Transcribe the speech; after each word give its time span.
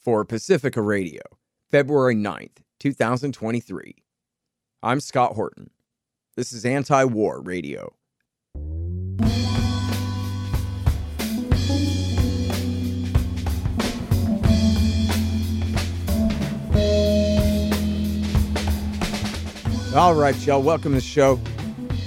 for 0.00 0.24
Pacifica 0.24 0.80
Radio, 0.80 1.20
February 1.70 2.14
9th, 2.14 2.62
2023. 2.78 3.94
I'm 4.82 4.98
Scott 4.98 5.34
Horton. 5.34 5.70
This 6.36 6.52
is 6.54 6.64
Anti 6.64 7.04
War 7.04 7.42
Radio. 7.42 7.94
All 19.94 20.14
right, 20.14 20.36
y'all, 20.46 20.62
welcome 20.62 20.92
to 20.92 20.96
the 20.96 21.00
show. 21.00 21.38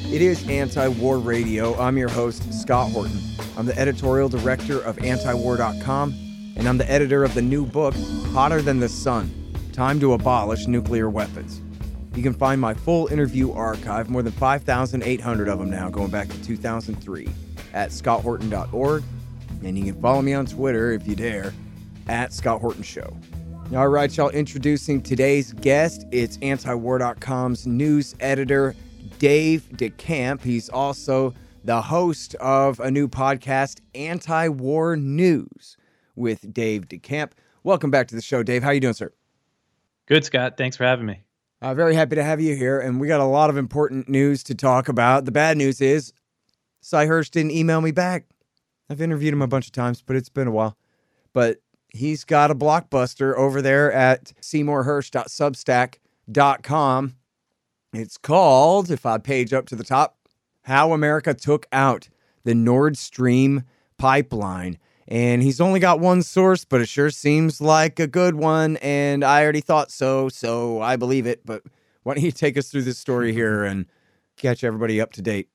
It 0.06 0.22
is 0.22 0.48
Anti 0.50 0.88
War 0.88 1.20
Radio. 1.20 1.76
I'm 1.76 1.98
your 1.98 2.10
host, 2.10 2.54
Scott 2.54 2.90
Horton. 2.92 3.20
I'm 3.56 3.68
the 3.68 3.78
editorial 3.78 4.30
director 4.30 4.80
of 4.80 4.96
antiwar.com, 4.98 6.23
and 6.64 6.70
I'm 6.70 6.78
the 6.78 6.90
editor 6.90 7.26
of 7.26 7.34
the 7.34 7.42
new 7.42 7.66
book, 7.66 7.94
Hotter 8.32 8.62
Than 8.62 8.80
the 8.80 8.88
Sun 8.88 9.30
Time 9.74 10.00
to 10.00 10.14
Abolish 10.14 10.66
Nuclear 10.66 11.10
Weapons. 11.10 11.60
You 12.16 12.24
can 12.24 12.34
find 12.34 12.62
my 12.62 12.74
full 12.74 13.08
interview 13.08 13.52
archive, 13.52 14.10
more 14.10 14.22
than 14.22 14.32
5,800 14.32 15.50
of 15.50 15.60
them 15.60 15.70
now, 15.70 15.90
going 15.90 16.10
back 16.10 16.30
to 16.30 16.42
2003, 16.42 17.28
at 17.74 17.90
scotthorton.org. 17.90 19.04
And 19.62 19.78
you 19.78 19.92
can 19.92 20.02
follow 20.02 20.22
me 20.22 20.32
on 20.32 20.46
Twitter 20.46 20.94
if 20.94 21.06
you 21.06 21.18
dare, 21.18 21.54
at 22.08 22.32
Scott 22.32 22.62
Horton 22.62 22.82
Show. 22.84 23.14
All 23.76 23.90
right, 23.90 24.16
y'all, 24.16 24.30
introducing 24.30 25.02
today's 25.02 25.52
guest. 25.52 26.06
It's 26.12 26.38
antiwar.com's 26.38 27.68
news 27.68 28.16
editor, 28.22 28.74
Dave 29.20 29.68
DeCamp. 29.74 30.42
He's 30.42 30.70
also 30.70 31.34
the 31.66 31.82
host 31.82 32.36
of 32.36 32.80
a 32.80 32.90
new 32.90 33.10
podcast, 33.10 33.82
Anti 33.96 34.48
War 34.48 34.96
News, 34.96 35.76
with 36.16 36.54
Dave 36.54 36.88
DeCamp. 36.88 37.32
Welcome 37.64 37.92
back 37.92 38.08
to 38.10 38.16
the 38.16 38.22
show, 38.22 38.44
Dave. 38.44 38.64
How 38.64 38.70
are 38.70 38.74
you 38.74 38.80
doing, 38.80 38.94
sir? 38.94 39.12
Good, 40.06 40.26
Scott. 40.26 40.58
Thanks 40.58 40.76
for 40.76 40.84
having 40.84 41.06
me. 41.06 41.24
Uh, 41.62 41.74
very 41.74 41.96
happy 41.96 42.16
to 42.16 42.24
have 42.24 42.42
you 42.42 42.56
here, 42.56 42.78
and 42.80 43.00
we 43.00 43.08
got 43.08 43.22
a 43.22 43.26
lot 43.26 43.50
of 43.50 43.56
important 43.56 44.10
news 44.10 44.44
to 44.44 44.54
talk 44.54 44.90
about. 44.90 45.24
The 45.24 45.32
bad 45.32 45.58
news 45.58 45.80
is 45.80 46.12
Sy 46.82 47.06
Hersh 47.06 47.32
didn't 47.32 47.52
email 47.52 47.80
me 47.80 47.92
back. 47.92 48.26
I've 48.90 49.00
interviewed 49.00 49.34
him 49.34 49.42
a 49.42 49.48
bunch 49.48 49.68
of 49.68 49.72
times, 49.72 50.02
but 50.02 50.18
it's 50.18 50.28
been 50.28 50.48
a 50.48 50.52
while. 50.52 50.76
But 51.32 51.62
he's 51.88 52.26
got 52.26 52.52
a 52.52 52.56
blockbuster 52.56 53.34
over 53.38 53.62
there 53.62 53.94
at 53.94 54.34
seymourhersh.substack.com. 54.42 57.16
It's 57.94 58.18
called, 58.18 58.92
if 58.92 59.06
I 59.06 59.18
page 59.20 59.54
up 59.54 59.68
to 59.68 59.78
the 59.78 59.86
top, 59.86 60.18
How 60.64 60.92
America 60.92 61.34
Took 61.34 61.68
Out 61.72 62.10
the 62.44 62.56
Nord 62.56 62.98
Stream 62.98 63.64
Pipeline. 63.98 64.78
And 65.08 65.44
he's 65.44 65.60
only 65.60 65.80
got 65.80 66.00
one 66.00 66.24
source, 66.24 66.66
but 66.66 66.82
it 66.82 66.88
sure 66.88 67.10
seems 67.10 67.60
like 67.60 68.00
a 68.00 68.08
good 68.08 68.36
one. 68.36 68.78
And 68.78 69.24
I 69.24 69.44
already 69.44 69.62
thought 69.62 69.92
so, 69.92 70.30
so 70.30 70.82
I 70.82 70.96
believe 70.96 71.28
it. 71.28 71.46
But 71.46 71.64
why 72.04 72.14
don't 72.14 72.24
you 72.24 72.32
take 72.32 72.58
us 72.58 72.70
through 72.70 72.84
this 72.84 72.98
story 72.98 73.34
here 73.34 73.64
and 73.64 73.86
catch 74.38 74.64
everybody 74.64 75.02
up 75.02 75.14
to 75.14 75.22
date? 75.22 75.50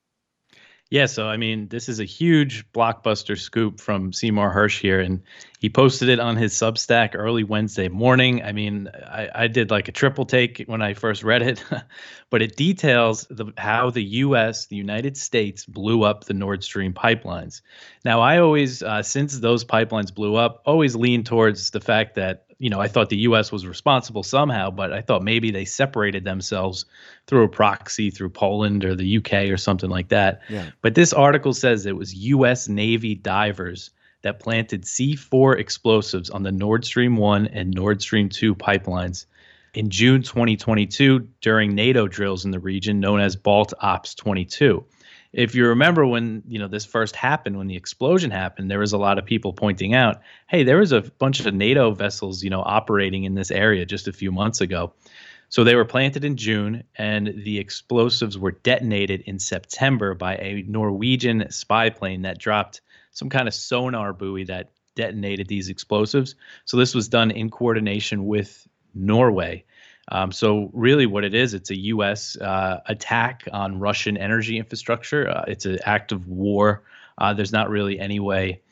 Yeah, 0.91 1.04
so 1.04 1.26
I 1.26 1.36
mean, 1.36 1.69
this 1.69 1.88
is 1.88 2.00
a 2.00 2.04
huge 2.04 2.70
blockbuster 2.72 3.38
scoop 3.38 3.78
from 3.78 4.12
Seymour 4.12 4.54
Hersh 4.54 4.80
here, 4.80 5.00
and 5.00 5.22
he 5.58 5.68
posted 5.68 6.08
it 6.08 6.20
on 6.20 6.36
his 6.36 6.54
Substack 6.54 7.10
early 7.14 7.42
Wednesday 7.42 7.88
morning. 7.88 8.42
I 8.42 8.52
mean, 8.52 8.88
I, 8.94 9.28
I 9.34 9.46
did 9.48 9.70
like 9.70 9.88
a 9.88 9.92
triple 9.92 10.24
take 10.24 10.62
when 10.66 10.80
I 10.80 10.94
first 10.94 11.24
read 11.24 11.42
it, 11.42 11.64
but 12.30 12.42
it 12.42 12.56
details 12.56 13.26
the, 13.28 13.52
how 13.58 13.90
the 13.90 14.02
U.S., 14.02 14.66
the 14.66 14.76
United 14.76 15.16
States, 15.16 15.64
blew 15.64 16.04
up 16.04 16.24
the 16.24 16.34
Nord 16.34 16.62
Stream 16.62 16.94
pipelines. 16.94 17.60
Now, 18.04 18.20
I 18.20 18.38
always, 18.38 18.84
uh, 18.84 19.02
since 19.02 19.40
those 19.40 19.64
pipelines 19.64 20.14
blew 20.14 20.36
up, 20.36 20.62
always 20.64 20.94
lean 20.94 21.24
towards 21.24 21.70
the 21.70 21.80
fact 21.80 22.14
that 22.14 22.44
you 22.60 22.70
know, 22.70 22.80
I 22.80 22.88
thought 22.88 23.08
the 23.08 23.18
U.S. 23.18 23.52
was 23.52 23.64
responsible 23.64 24.24
somehow, 24.24 24.72
but 24.72 24.92
I 24.92 25.00
thought 25.00 25.22
maybe 25.22 25.52
they 25.52 25.64
separated 25.64 26.24
themselves 26.24 26.86
through 27.28 27.44
a 27.44 27.48
proxy 27.48 28.10
through 28.10 28.30
Poland 28.30 28.84
or 28.84 28.96
the 28.96 29.06
U.K. 29.06 29.50
or 29.50 29.56
something 29.56 29.88
like 29.88 30.08
that. 30.08 30.42
Yeah. 30.48 30.70
But 30.82 30.97
this 30.97 31.12
article 31.12 31.52
says 31.52 31.86
it 31.86 31.97
was 31.97 32.12
U.S. 32.14 32.68
Navy 32.68 33.14
divers 33.14 33.91
that 34.22 34.40
planted 34.40 34.82
C4 34.82 35.58
explosives 35.58 36.30
on 36.30 36.42
the 36.42 36.52
Nord 36.52 36.84
Stream 36.84 37.16
1 37.16 37.46
and 37.48 37.70
Nord 37.70 38.02
Stream 38.02 38.28
2 38.28 38.54
pipelines. 38.54 39.26
In 39.74 39.90
June 39.90 40.22
2022 40.22 41.28
during 41.40 41.74
NATO 41.74 42.08
drills 42.08 42.44
in 42.44 42.50
the 42.50 42.58
region 42.58 43.00
known 43.00 43.20
as 43.20 43.36
BALTOPS 43.36 44.16
22 44.16 44.84
if 45.32 45.54
you 45.54 45.66
remember 45.66 46.06
when 46.06 46.42
you 46.46 46.58
know 46.58 46.68
this 46.68 46.84
first 46.84 47.14
happened 47.14 47.58
when 47.58 47.66
the 47.66 47.76
explosion 47.76 48.30
happened 48.30 48.70
there 48.70 48.78
was 48.78 48.92
a 48.92 48.98
lot 48.98 49.18
of 49.18 49.26
people 49.26 49.52
pointing 49.52 49.94
out 49.94 50.20
hey 50.46 50.62
there 50.62 50.78
was 50.78 50.92
a 50.92 51.02
bunch 51.02 51.44
of 51.44 51.54
nato 51.54 51.90
vessels 51.90 52.42
you 52.42 52.50
know 52.50 52.62
operating 52.62 53.24
in 53.24 53.34
this 53.34 53.50
area 53.50 53.84
just 53.84 54.08
a 54.08 54.12
few 54.12 54.32
months 54.32 54.60
ago. 54.60 54.92
So 55.50 55.64
they 55.64 55.74
were 55.74 55.84
planted 55.84 56.24
in 56.24 56.36
june 56.36 56.84
and 56.96 57.28
the 57.44 57.58
explosives 57.58 58.38
were 58.38 58.52
detonated 58.52 59.22
in 59.22 59.38
september 59.38 60.14
by 60.14 60.36
a 60.36 60.64
norwegian 60.66 61.50
spy 61.50 61.90
plane 61.90 62.22
that 62.22 62.38
dropped 62.38 62.80
some 63.18 63.28
kind 63.28 63.48
of 63.48 63.54
sonar 63.54 64.12
buoy 64.12 64.44
that 64.44 64.70
detonated 64.94 65.48
these 65.48 65.68
explosives 65.68 66.34
so 66.64 66.76
this 66.76 66.94
was 66.94 67.08
done 67.08 67.30
in 67.30 67.50
coordination 67.50 68.26
with 68.26 68.66
norway 68.94 69.64
um, 70.10 70.32
so 70.32 70.70
really, 70.72 71.06
what 71.06 71.24
it 71.24 71.34
is, 71.34 71.54
it's 71.54 71.70
a 71.70 71.76
U.S. 71.76 72.36
Uh, 72.36 72.80
attack 72.86 73.46
on 73.52 73.78
Russian 73.78 74.16
energy 74.16 74.56
infrastructure. 74.56 75.28
Uh, 75.28 75.44
it's 75.46 75.66
an 75.66 75.78
act 75.84 76.12
of 76.12 76.26
war. 76.26 76.82
Uh, 77.18 77.34
there's 77.34 77.52
not 77.52 77.68
really 77.68 77.98
any 78.00 78.18
way 78.18 78.62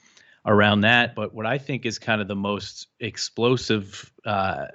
around 0.47 0.83
that. 0.83 1.15
But 1.15 1.35
what 1.35 1.45
I 1.45 1.59
think 1.59 1.85
is 1.85 1.99
kind 1.99 2.21
of 2.21 2.29
the 2.29 2.37
most 2.37 2.89
explosive 3.01 4.11
uh, 4.25 4.67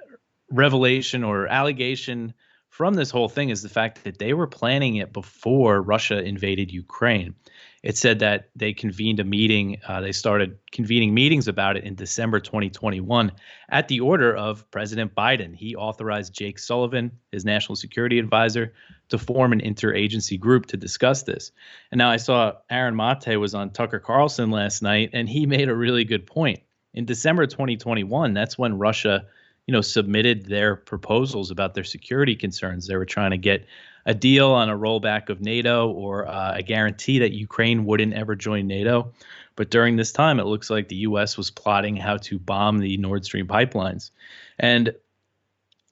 revelation 0.50 1.24
or 1.24 1.48
allegation 1.48 2.34
from 2.72 2.94
this 2.94 3.10
whole 3.10 3.28
thing 3.28 3.50
is 3.50 3.62
the 3.62 3.68
fact 3.68 4.02
that 4.04 4.18
they 4.18 4.34
were 4.34 4.46
planning 4.46 4.96
it 4.96 5.12
before 5.12 5.80
Russia 5.80 6.20
invaded 6.22 6.72
Ukraine 6.72 7.34
it 7.82 7.96
said 7.96 8.20
that 8.20 8.48
they 8.54 8.72
convened 8.72 9.18
a 9.18 9.24
meeting. 9.24 9.80
Uh, 9.86 10.00
they 10.00 10.12
started 10.12 10.56
convening 10.70 11.14
meetings 11.14 11.48
about 11.48 11.76
it 11.76 11.84
in 11.84 11.96
December 11.96 12.38
2021 12.38 13.32
at 13.70 13.88
the 13.88 14.00
order 14.00 14.34
of 14.36 14.70
President 14.70 15.14
Biden. 15.16 15.54
He 15.54 15.74
authorized 15.74 16.32
Jake 16.32 16.60
Sullivan, 16.60 17.10
his 17.32 17.44
national 17.44 17.74
security 17.74 18.20
advisor, 18.20 18.72
to 19.08 19.18
form 19.18 19.52
an 19.52 19.60
interagency 19.60 20.38
group 20.38 20.66
to 20.66 20.76
discuss 20.76 21.24
this. 21.24 21.50
And 21.90 21.98
now 21.98 22.10
I 22.10 22.18
saw 22.18 22.52
Aaron 22.70 22.94
Mate 22.94 23.36
was 23.36 23.54
on 23.54 23.70
Tucker 23.70 23.98
Carlson 23.98 24.52
last 24.52 24.80
night, 24.80 25.10
and 25.12 25.28
he 25.28 25.46
made 25.46 25.68
a 25.68 25.74
really 25.74 26.04
good 26.04 26.26
point. 26.26 26.60
In 26.94 27.04
December 27.04 27.46
2021, 27.46 28.32
that's 28.32 28.56
when 28.56 28.78
Russia 28.78 29.26
you 29.72 29.78
know 29.78 29.80
submitted 29.80 30.44
their 30.44 30.76
proposals 30.76 31.50
about 31.50 31.72
their 31.72 31.82
security 31.82 32.36
concerns 32.36 32.86
they 32.86 32.94
were 32.94 33.06
trying 33.06 33.30
to 33.30 33.38
get 33.38 33.64
a 34.04 34.12
deal 34.12 34.50
on 34.50 34.68
a 34.68 34.76
rollback 34.76 35.30
of 35.30 35.40
NATO 35.40 35.88
or 35.88 36.28
uh, 36.28 36.56
a 36.56 36.62
guarantee 36.62 37.18
that 37.20 37.32
Ukraine 37.32 37.86
wouldn't 37.86 38.12
ever 38.12 38.36
join 38.36 38.66
NATO. 38.66 39.14
But 39.56 39.70
during 39.70 39.96
this 39.96 40.12
time, 40.12 40.38
it 40.40 40.44
looks 40.44 40.68
like 40.68 40.88
the 40.88 40.96
U.S. 40.96 41.38
was 41.38 41.50
plotting 41.50 41.96
how 41.96 42.18
to 42.18 42.38
bomb 42.38 42.80
the 42.80 42.98
Nord 42.98 43.24
Stream 43.24 43.46
pipelines. 43.46 44.10
And 44.58 44.94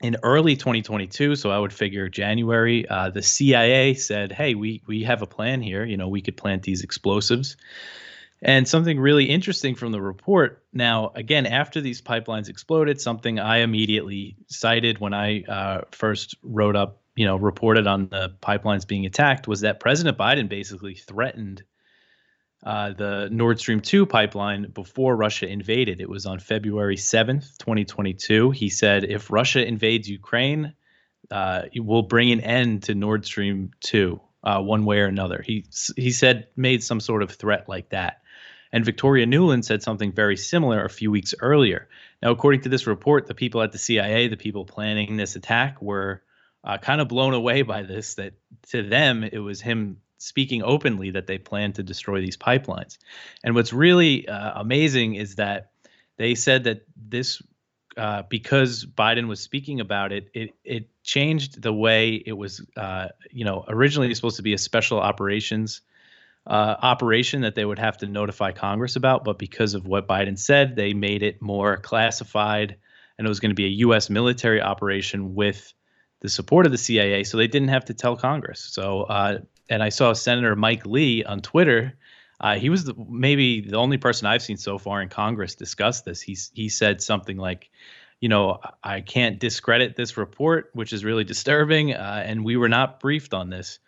in 0.03 0.17
early 0.23 0.57
2022, 0.57 1.37
so 1.37 1.51
I 1.51 1.59
would 1.59 1.73
figure 1.73 2.09
January, 2.11 2.87
uh, 2.89 3.09
the 3.09 3.23
CIA 3.23 3.95
said, 3.95 4.31
"Hey, 4.33 4.55
we 4.55 4.83
we 4.87 5.05
have 5.05 5.23
a 5.23 5.27
plan 5.27 5.63
here. 5.63 5.87
You 5.87 5.97
know, 5.97 6.09
we 6.09 6.21
could 6.21 6.37
plant 6.37 6.65
these 6.65 6.83
explosives." 6.83 7.57
And 8.43 8.67
something 8.67 8.99
really 8.99 9.27
interesting 9.27 9.75
from 9.75 9.93
the 9.93 10.01
report. 10.01 10.65
Now, 10.73 11.13
again, 11.15 11.45
after 11.45 11.81
these 11.81 12.01
pipelines 12.01 12.49
exploded, 12.49 13.01
something 13.01 13.39
I 13.39 13.59
immediately 13.59 14.37
cited 14.47 14.99
when 14.99 15.13
I 15.13 15.43
uh, 15.43 15.81
first 15.91 16.37
wrote 16.43 16.77
up 16.77 17.01
you 17.17 17.27
know 17.27 17.37
reported 17.37 17.87
on 17.87 18.09
the 18.09 18.35
pipelines 18.41 18.87
being 18.87 19.05
attacked 19.05 19.47
was 19.47 19.61
that 19.61 19.81
President 19.81 20.17
Biden 20.17 20.49
basically 20.49 20.95
threatened 20.95 21.63
uh, 22.65 22.93
the 22.93 23.29
Nord 23.31 23.59
Stream 23.59 23.81
2 23.81 24.07
pipeline 24.07 24.71
before 24.71 25.17
Russia 25.17 25.47
invaded. 25.47 26.01
It 26.01 26.09
was 26.09 26.27
on 26.27 26.39
February 26.39 26.97
7th, 26.97 27.57
2022. 27.59 28.51
He 28.51 28.69
said, 28.69 29.05
if 29.05 29.31
Russia 29.31 29.67
invades 29.67 30.09
Ukraine, 30.09 30.75
uh, 31.31 31.63
we'll 31.77 32.03
bring 32.03 32.33
an 32.33 32.41
end 32.41 32.83
to 32.85 32.95
Nord 32.95 33.25
Stream 33.25 33.71
2 33.81 34.21
uh, 34.45 34.61
one 34.61 34.85
way 34.85 34.99
or 34.99 35.07
another. 35.07 35.43
He, 35.45 35.65
he 35.97 36.11
said, 36.11 36.49
made 36.55 36.83
some 36.83 37.01
sort 37.01 37.23
of 37.23 37.31
threat 37.31 37.69
like 37.69 37.91
that. 37.91 38.20
And 38.73 38.85
Victoria 38.85 39.27
Nuland 39.27 39.65
said 39.65 39.83
something 39.83 40.13
very 40.13 40.37
similar 40.37 40.85
a 40.85 40.91
few 40.91 41.11
weeks 41.11 41.35
earlier. 41.41 41.89
Now, 42.23 42.31
according 42.31 42.63
to 42.63 42.69
this 42.69 42.87
report, 42.87 43.27
the 43.27 43.35
people 43.35 43.63
at 43.63 43.73
the 43.73 43.79
CIA, 43.79 44.29
the 44.29 44.37
people 44.37 44.65
planning 44.65 45.17
this 45.17 45.37
attack, 45.37 45.83
were 45.83 46.23
uh, 46.63 46.79
kind 46.79 47.01
of 47.01 47.09
blown 47.09 47.35
away 47.35 47.63
by 47.63 47.83
this. 47.83 48.15
That 48.15 48.35
to 48.69 48.83
them, 48.83 49.25
it 49.25 49.39
was 49.39 49.61
him 49.61 49.99
speaking 50.19 50.63
openly 50.63 51.11
that 51.13 51.27
they 51.27 51.39
plan 51.39 51.73
to 51.73 51.83
destroy 51.83 52.21
these 52.21 52.37
pipelines. 52.37 52.99
And 53.43 53.55
what's 53.55 53.73
really 53.73 54.29
uh, 54.29 54.61
amazing 54.61 55.15
is 55.15 55.37
that 55.37 55.71
they 56.19 56.35
said 56.35 56.65
that 56.65 56.85
this, 56.97 57.43
uh, 57.97 58.23
because 58.29 58.85
Biden 58.85 59.27
was 59.27 59.41
speaking 59.41 59.81
about 59.81 60.13
it, 60.13 60.31
it 60.35 60.51
it 60.63 60.89
changed 61.03 61.63
the 61.63 61.73
way 61.73 62.15
it 62.15 62.35
was. 62.35 62.65
Uh, 62.77 63.09
you 63.31 63.45
know, 63.45 63.65
originally 63.67 64.07
it 64.07 64.11
was 64.11 64.19
supposed 64.19 64.37
to 64.37 64.43
be 64.43 64.53
a 64.53 64.59
special 64.59 65.01
operations. 65.01 65.81
Uh, 66.47 66.75
operation 66.81 67.43
that 67.43 67.55
they 67.55 67.65
would 67.65 67.79
have 67.79 67.99
to 67.99 68.07
notify 68.07 68.51
Congress 68.51 68.97
about, 68.97 69.25
but 69.25 69.39
because 69.39 69.75
of 69.75 69.87
what 69.87 70.09
Biden 70.09 70.39
said, 70.39 70.75
they 70.75 70.95
made 70.95 71.23
it 71.23 71.41
more 71.41 71.77
classified 71.77 72.77
and 73.21 73.27
it 73.27 73.29
was 73.29 73.39
going 73.39 73.51
to 73.51 73.55
be 73.55 73.67
a 73.67 73.77
U.S. 73.85 74.09
military 74.09 74.63
operation 74.63 75.35
with 75.35 75.75
the 76.21 76.31
support 76.31 76.65
of 76.65 76.73
the 76.73 76.79
CIA, 76.79 77.23
so 77.25 77.37
they 77.37 77.49
didn't 77.49 77.69
have 77.69 77.85
to 77.85 77.95
tell 77.95 78.17
Congress. 78.17 78.61
So, 78.61 79.03
uh, 79.03 79.41
and 79.69 79.83
I 79.83 79.91
saw 79.91 80.15
Senator 80.15 80.57
Mike 80.57 80.87
Lee 80.87 81.23
on 81.23 81.43
Twitter. 81.43 81.99
Uh, 82.41 82.55
he 82.55 82.71
was 82.71 82.85
the, 82.85 82.95
maybe 83.11 83.61
the 83.61 83.77
only 83.77 83.99
person 83.99 84.27
I've 84.27 84.41
seen 84.41 84.57
so 84.57 84.79
far 84.79 85.03
in 85.03 85.11
Congress 85.11 85.55
discuss 85.55 86.01
this. 86.01 86.23
He 86.23 86.35
he 86.55 86.71
said 86.71 87.03
something 87.03 87.37
like, 87.37 87.69
you 88.21 88.31
know, 88.31 88.61
I 88.83 89.03
can't 89.03 89.39
discredit 89.39 89.97
this 89.97 90.17
report, 90.17 90.71
which 90.73 90.95
is 90.95 91.05
really 91.05 91.25
disturbing, 91.25 91.93
uh, 91.93 92.23
and 92.25 92.43
we 92.43 92.57
were 92.57 92.71
not 92.71 93.01
briefed 93.01 93.35
on 93.35 93.51
this. 93.51 93.81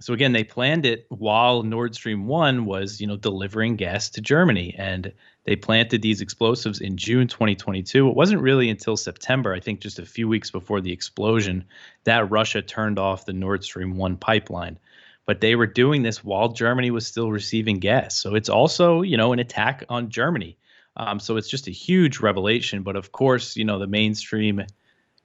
So 0.00 0.14
again, 0.14 0.32
they 0.32 0.44
planned 0.44 0.86
it 0.86 1.06
while 1.08 1.64
Nord 1.64 1.94
Stream 1.94 2.26
one 2.26 2.64
was, 2.66 3.00
you 3.00 3.06
know, 3.06 3.16
delivering 3.16 3.76
gas 3.76 4.10
to 4.10 4.20
Germany, 4.20 4.74
and 4.78 5.12
they 5.44 5.56
planted 5.56 6.02
these 6.02 6.20
explosives 6.20 6.80
in 6.80 6.96
June 6.96 7.26
2022. 7.26 8.08
It 8.08 8.14
wasn't 8.14 8.42
really 8.42 8.70
until 8.70 8.96
September, 8.96 9.52
I 9.52 9.60
think, 9.60 9.80
just 9.80 9.98
a 9.98 10.06
few 10.06 10.28
weeks 10.28 10.52
before 10.52 10.80
the 10.80 10.92
explosion, 10.92 11.64
that 12.04 12.30
Russia 12.30 12.62
turned 12.62 12.98
off 12.98 13.26
the 13.26 13.32
Nord 13.32 13.64
Stream 13.64 13.96
one 13.96 14.16
pipeline. 14.16 14.78
But 15.26 15.40
they 15.40 15.56
were 15.56 15.66
doing 15.66 16.02
this 16.02 16.22
while 16.22 16.50
Germany 16.50 16.92
was 16.92 17.06
still 17.06 17.32
receiving 17.32 17.80
gas, 17.80 18.16
so 18.16 18.36
it's 18.36 18.48
also, 18.48 19.02
you 19.02 19.16
know, 19.16 19.32
an 19.32 19.40
attack 19.40 19.84
on 19.88 20.10
Germany. 20.10 20.56
Um, 20.96 21.20
so 21.20 21.36
it's 21.36 21.48
just 21.48 21.68
a 21.68 21.72
huge 21.72 22.20
revelation. 22.20 22.82
But 22.82 22.96
of 22.96 23.12
course, 23.12 23.56
you 23.56 23.64
know, 23.64 23.78
the 23.78 23.86
mainstream 23.86 24.64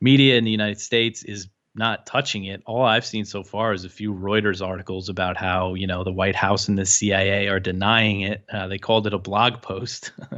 media 0.02 0.38
in 0.38 0.44
the 0.44 0.52
United 0.52 0.80
States 0.80 1.24
is 1.24 1.48
not 1.76 2.06
touching 2.06 2.46
it. 2.46 2.62
All 2.66 2.84
I've 2.84 3.06
seen 3.06 3.26
so 3.26 3.44
far 3.44 3.74
is 3.74 3.86
a 3.86 3.90
few 3.90 4.14
Reuters 4.14 4.66
articles 4.66 5.10
about 5.10 5.38
how 5.38 5.74
you 5.74 5.88
know 5.88 6.04
the 6.04 6.12
White 6.12 6.36
House 6.36 6.68
and 6.68 6.78
the 6.78 6.86
CIA 6.86 7.48
are 7.48 7.60
denying 7.60 8.22
it. 8.22 8.44
Uh, 8.52 8.68
they 8.68 8.78
called 8.78 9.08
it 9.08 9.14
a 9.14 9.20
blog 9.20 9.62
post, 9.62 10.12
uh, 10.32 10.38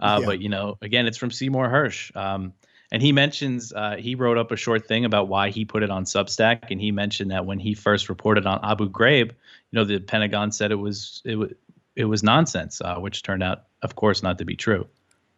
yeah. 0.00 0.20
but 0.24 0.40
you 0.40 0.48
know, 0.48 0.78
again, 0.80 1.06
it's 1.06 1.18
from 1.18 1.30
Seymour 1.30 1.68
Hersh, 1.68 2.14
um, 2.16 2.54
and 2.90 3.02
he 3.02 3.12
mentions 3.12 3.72
uh, 3.72 3.96
he 3.98 4.14
wrote 4.14 4.38
up 4.38 4.52
a 4.52 4.56
short 4.56 4.86
thing 4.86 5.04
about 5.04 5.28
why 5.28 5.50
he 5.50 5.64
put 5.64 5.82
it 5.82 5.90
on 5.90 6.04
Substack, 6.04 6.70
and 6.70 6.80
he 6.80 6.92
mentioned 6.92 7.30
that 7.30 7.44
when 7.44 7.58
he 7.58 7.74
first 7.74 8.08
reported 8.08 8.46
on 8.46 8.60
Abu 8.62 8.88
Ghraib, 8.88 9.28
you 9.28 9.34
know, 9.72 9.84
the 9.84 9.98
Pentagon 9.98 10.50
said 10.50 10.72
it 10.72 10.76
was 10.76 11.20
it 11.24 11.36
was 11.36 11.52
it 11.94 12.04
was 12.04 12.22
nonsense, 12.22 12.80
uh, 12.80 12.96
which 12.96 13.22
turned 13.22 13.42
out, 13.42 13.64
of 13.82 13.96
course, 13.96 14.22
not 14.22 14.38
to 14.38 14.46
be 14.46 14.56
true. 14.56 14.86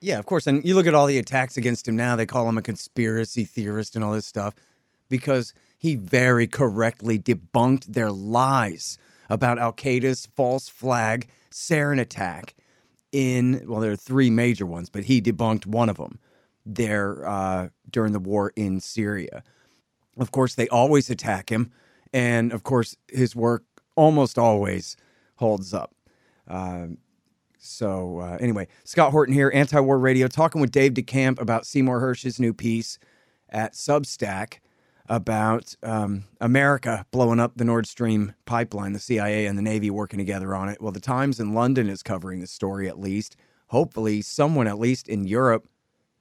Yeah, 0.00 0.19
of 0.19 0.27
course. 0.27 0.47
And 0.47 0.65
you 0.65 0.75
look 0.75 0.87
at 0.87 0.95
all 0.95 1.06
the 1.06 1.19
attacks 1.19 1.56
against 1.56 1.88
him 1.88 1.97
now; 1.97 2.15
they 2.15 2.27
call 2.27 2.49
him 2.49 2.59
a 2.59 2.62
conspiracy 2.62 3.45
theorist 3.45 3.97
and 3.97 4.05
all 4.05 4.12
this 4.12 4.27
stuff 4.27 4.55
because 5.12 5.53
he 5.76 5.94
very 5.94 6.47
correctly 6.47 7.19
debunked 7.19 7.85
their 7.85 8.11
lies 8.11 8.97
about 9.29 9.59
Al 9.59 9.75
Qaeda's 9.75 10.26
false 10.35 10.70
flag 10.70 11.29
sarin 11.50 12.00
attack. 12.00 12.55
In 13.12 13.62
well, 13.67 13.81
there 13.81 13.93
are 13.93 13.97
three 13.97 14.31
major 14.31 14.64
ones, 14.64 14.88
but 14.88 15.05
he 15.05 15.20
debunked 15.20 15.67
one 15.67 15.91
of 15.91 15.99
them 15.99 16.19
there 16.64 17.29
uh, 17.29 17.69
during 17.91 18.14
the 18.14 18.19
war 18.19 18.55
in 18.56 18.81
Syria. 18.81 19.43
Of 20.17 20.31
course, 20.31 20.55
they 20.55 20.67
always 20.69 21.11
attack 21.11 21.53
him, 21.53 21.70
and 22.14 22.55
of 22.55 22.62
course, 22.62 22.97
his 23.09 23.37
work 23.37 23.64
almost 23.94 24.38
always 24.38 24.97
holds 25.35 25.75
up. 25.75 25.94
Uh, 26.49 26.87
so 27.59 28.20
uh, 28.20 28.38
anyway, 28.41 28.67
Scott 28.85 29.12
Horton 29.12 29.35
here, 29.35 29.50
Anti-War 29.53 29.99
Radio, 29.99 30.26
talking 30.26 30.62
with 30.62 30.70
Dave 30.70 30.94
DeCamp 30.94 31.38
about 31.38 31.67
Seymour 31.67 32.00
Hersh's 32.00 32.41
new 32.41 32.55
piece 32.55 32.99
at 33.50 33.75
Substack 33.75 34.61
about 35.12 35.76
um, 35.82 36.25
America 36.41 37.05
blowing 37.11 37.38
up 37.38 37.53
the 37.55 37.67
Nord 37.67 37.87
Stream 37.87 38.32
pipeline, 38.47 38.94
the 38.94 38.99
CIA 38.99 39.44
and 39.44 39.59
the 39.59 39.62
Navy 39.62 39.91
working 39.91 40.19
together 40.19 40.55
on 40.55 40.70
it. 40.70 40.81
Well, 40.81 40.91
the 40.91 41.00
Times 41.00 41.38
in 41.38 41.53
London 41.53 41.91
is 41.91 42.03
covering 42.03 42.41
the 42.41 42.47
story 42.47 42.88
at 42.88 42.99
least. 42.99 43.37
Hopefully, 43.67 44.23
someone 44.23 44.67
at 44.67 44.79
least 44.79 45.11
in 45.11 45.25
Europe 45.25 45.69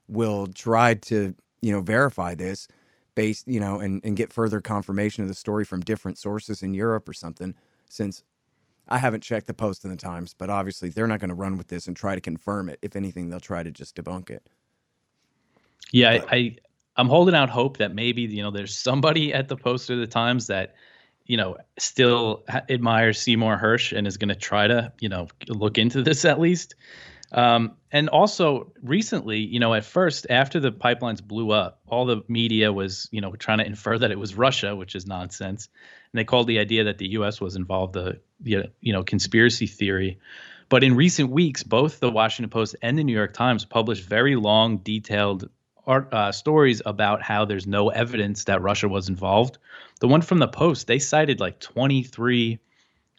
will 0.09 0.47
try 0.47 0.95
to, 0.95 1.33
you 1.61 1.71
know, 1.71 1.79
verify 1.79 2.35
this 2.35 2.67
based, 3.15 3.47
you 3.47 3.61
know, 3.61 3.79
and, 3.79 4.03
and 4.03 4.17
get 4.17 4.33
further 4.33 4.59
confirmation 4.59 5.23
of 5.23 5.29
the 5.29 5.35
story 5.35 5.63
from 5.63 5.79
different 5.79 6.17
sources 6.17 6.61
in 6.61 6.73
Europe 6.73 7.07
or 7.07 7.13
something. 7.13 7.55
Since 7.89 8.25
I 8.89 8.97
haven't 8.97 9.23
checked 9.23 9.47
the 9.47 9.53
Post 9.53 9.85
in 9.85 9.89
the 9.89 9.95
Times, 9.95 10.35
but 10.37 10.49
obviously 10.49 10.89
they're 10.89 11.07
not 11.07 11.21
going 11.21 11.29
to 11.29 11.35
run 11.35 11.57
with 11.57 11.69
this 11.69 11.87
and 11.87 11.95
try 11.95 12.13
to 12.13 12.21
confirm 12.21 12.67
it. 12.67 12.77
If 12.81 12.97
anything, 12.97 13.29
they'll 13.29 13.39
try 13.39 13.63
to 13.63 13.71
just 13.71 13.95
debunk 13.95 14.29
it. 14.29 14.49
Yeah, 15.93 16.19
but, 16.19 16.33
I 16.33 16.55
I'm 17.01 17.09
holding 17.09 17.33
out 17.33 17.49
hope 17.49 17.77
that 17.77 17.95
maybe 17.95 18.21
you 18.21 18.43
know 18.43 18.51
there's 18.51 18.77
somebody 18.77 19.33
at 19.33 19.47
the 19.47 19.57
Post 19.57 19.89
of 19.89 19.97
the 19.97 20.05
Times 20.05 20.45
that 20.47 20.75
you 21.25 21.35
know 21.35 21.57
still 21.79 22.43
admires 22.69 23.19
Seymour 23.19 23.59
Hersh 23.59 23.97
and 23.97 24.05
is 24.05 24.17
going 24.17 24.29
to 24.29 24.35
try 24.35 24.67
to 24.67 24.93
you 24.99 25.09
know 25.09 25.27
look 25.47 25.79
into 25.79 26.03
this 26.03 26.25
at 26.25 26.39
least. 26.39 26.75
Um, 27.31 27.77
and 27.91 28.07
also 28.09 28.71
recently, 28.83 29.39
you 29.39 29.59
know, 29.59 29.73
at 29.73 29.83
first 29.83 30.27
after 30.29 30.59
the 30.59 30.71
pipelines 30.71 31.23
blew 31.23 31.49
up, 31.49 31.79
all 31.87 32.05
the 32.05 32.21
media 32.27 32.71
was 32.71 33.09
you 33.11 33.19
know 33.19 33.31
trying 33.31 33.57
to 33.57 33.65
infer 33.65 33.97
that 33.97 34.11
it 34.11 34.19
was 34.19 34.35
Russia, 34.35 34.75
which 34.75 34.93
is 34.93 35.07
nonsense. 35.07 35.69
And 36.13 36.19
they 36.19 36.23
called 36.23 36.45
the 36.45 36.59
idea 36.59 36.83
that 36.83 36.99
the 36.99 37.09
U.S. 37.13 37.41
was 37.41 37.55
involved 37.55 37.95
the 37.95 38.19
you 38.43 38.93
know 38.93 39.03
conspiracy 39.03 39.65
theory. 39.65 40.19
But 40.69 40.83
in 40.83 40.95
recent 40.95 41.31
weeks, 41.31 41.63
both 41.63 41.99
the 41.99 42.11
Washington 42.11 42.51
Post 42.51 42.75
and 42.83 42.95
the 42.95 43.03
New 43.03 43.15
York 43.15 43.33
Times 43.33 43.65
published 43.65 44.07
very 44.07 44.35
long, 44.35 44.77
detailed 44.77 45.49
art, 45.91 46.13
uh, 46.13 46.31
stories 46.31 46.81
about 46.85 47.21
how 47.21 47.45
there's 47.45 47.67
no 47.67 47.89
evidence 47.89 48.45
that 48.45 48.61
Russia 48.61 48.87
was 48.87 49.09
involved. 49.09 49.57
The 49.99 50.07
one 50.07 50.21
from 50.21 50.39
the 50.39 50.47
Post, 50.47 50.87
they 50.87 50.99
cited 50.99 51.39
like 51.39 51.59
23 51.59 52.59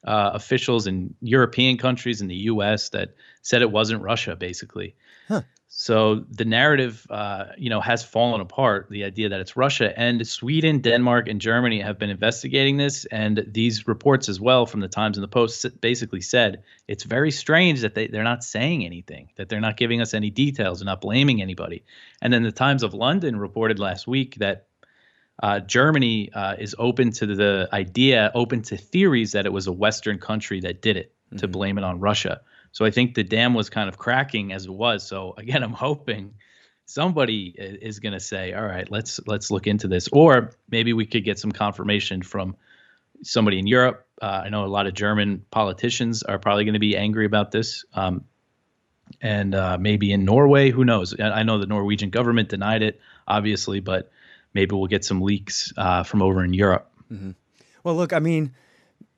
uh, 0.04 0.30
officials 0.34 0.86
in 0.86 1.14
European 1.20 1.76
countries 1.76 2.22
in 2.22 2.28
the 2.28 2.42
U.S. 2.52 2.88
that 2.90 3.14
said 3.42 3.62
it 3.62 3.70
wasn't 3.70 4.02
Russia, 4.02 4.36
basically. 4.36 4.96
Huh. 5.28 5.42
So 5.74 6.26
the 6.30 6.44
narrative, 6.44 7.06
uh, 7.08 7.46
you 7.56 7.70
know, 7.70 7.80
has 7.80 8.04
fallen 8.04 8.42
apart. 8.42 8.88
The 8.90 9.04
idea 9.04 9.30
that 9.30 9.40
it's 9.40 9.56
Russia 9.56 9.98
and 9.98 10.24
Sweden, 10.26 10.80
Denmark, 10.80 11.28
and 11.28 11.40
Germany 11.40 11.80
have 11.80 11.98
been 11.98 12.10
investigating 12.10 12.76
this, 12.76 13.06
and 13.06 13.42
these 13.48 13.88
reports 13.88 14.28
as 14.28 14.38
well 14.38 14.66
from 14.66 14.80
the 14.80 14.88
Times 14.88 15.16
and 15.16 15.24
the 15.24 15.28
Post 15.28 15.80
basically 15.80 16.20
said 16.20 16.62
it's 16.88 17.04
very 17.04 17.30
strange 17.30 17.80
that 17.80 17.94
they 17.94 18.06
they're 18.06 18.22
not 18.22 18.44
saying 18.44 18.84
anything, 18.84 19.30
that 19.36 19.48
they're 19.48 19.62
not 19.62 19.78
giving 19.78 20.02
us 20.02 20.12
any 20.12 20.28
details, 20.28 20.82
and 20.82 20.86
not 20.86 21.00
blaming 21.00 21.40
anybody. 21.40 21.84
And 22.20 22.34
then 22.34 22.42
the 22.42 22.52
Times 22.52 22.82
of 22.82 22.92
London 22.92 23.36
reported 23.38 23.78
last 23.78 24.06
week 24.06 24.34
that 24.40 24.66
uh, 25.42 25.60
Germany 25.60 26.30
uh, 26.34 26.54
is 26.58 26.76
open 26.78 27.12
to 27.12 27.24
the 27.34 27.70
idea, 27.72 28.30
open 28.34 28.60
to 28.64 28.76
theories 28.76 29.32
that 29.32 29.46
it 29.46 29.52
was 29.54 29.66
a 29.66 29.72
Western 29.72 30.18
country 30.18 30.60
that 30.60 30.82
did 30.82 30.98
it 30.98 31.14
mm-hmm. 31.28 31.38
to 31.38 31.48
blame 31.48 31.78
it 31.78 31.84
on 31.84 31.98
Russia. 31.98 32.42
So 32.72 32.84
I 32.84 32.90
think 32.90 33.14
the 33.14 33.22
dam 33.22 33.54
was 33.54 33.70
kind 33.70 33.88
of 33.88 33.98
cracking 33.98 34.52
as 34.52 34.64
it 34.64 34.72
was. 34.72 35.06
So 35.06 35.34
again, 35.36 35.62
I'm 35.64 35.72
hoping 35.72 36.34
somebody 36.86 37.54
is 37.56 38.00
going 38.00 38.12
to 38.12 38.20
say, 38.20 38.52
"All 38.52 38.64
right, 38.64 38.90
let's 38.90 39.20
let's 39.26 39.50
look 39.50 39.66
into 39.66 39.88
this," 39.88 40.08
or 40.08 40.50
maybe 40.70 40.92
we 40.92 41.06
could 41.06 41.24
get 41.24 41.38
some 41.38 41.52
confirmation 41.52 42.22
from 42.22 42.56
somebody 43.22 43.58
in 43.58 43.66
Europe. 43.66 44.06
Uh, 44.20 44.42
I 44.44 44.48
know 44.48 44.64
a 44.64 44.66
lot 44.66 44.86
of 44.86 44.94
German 44.94 45.44
politicians 45.50 46.22
are 46.22 46.38
probably 46.38 46.64
going 46.64 46.74
to 46.74 46.80
be 46.80 46.96
angry 46.96 47.26
about 47.26 47.50
this, 47.50 47.84
um, 47.94 48.24
and 49.20 49.54
uh, 49.54 49.78
maybe 49.78 50.12
in 50.12 50.24
Norway, 50.24 50.70
who 50.70 50.84
knows? 50.84 51.18
I 51.18 51.42
know 51.42 51.58
the 51.58 51.66
Norwegian 51.66 52.10
government 52.10 52.48
denied 52.48 52.82
it, 52.82 53.00
obviously, 53.26 53.80
but 53.80 54.10
maybe 54.54 54.74
we'll 54.74 54.86
get 54.86 55.04
some 55.04 55.20
leaks 55.20 55.72
uh, 55.76 56.02
from 56.02 56.22
over 56.22 56.44
in 56.44 56.52
Europe. 56.52 56.90
Mm-hmm. 57.12 57.32
Well, 57.84 57.96
look, 57.96 58.12
I 58.12 58.18
mean 58.20 58.54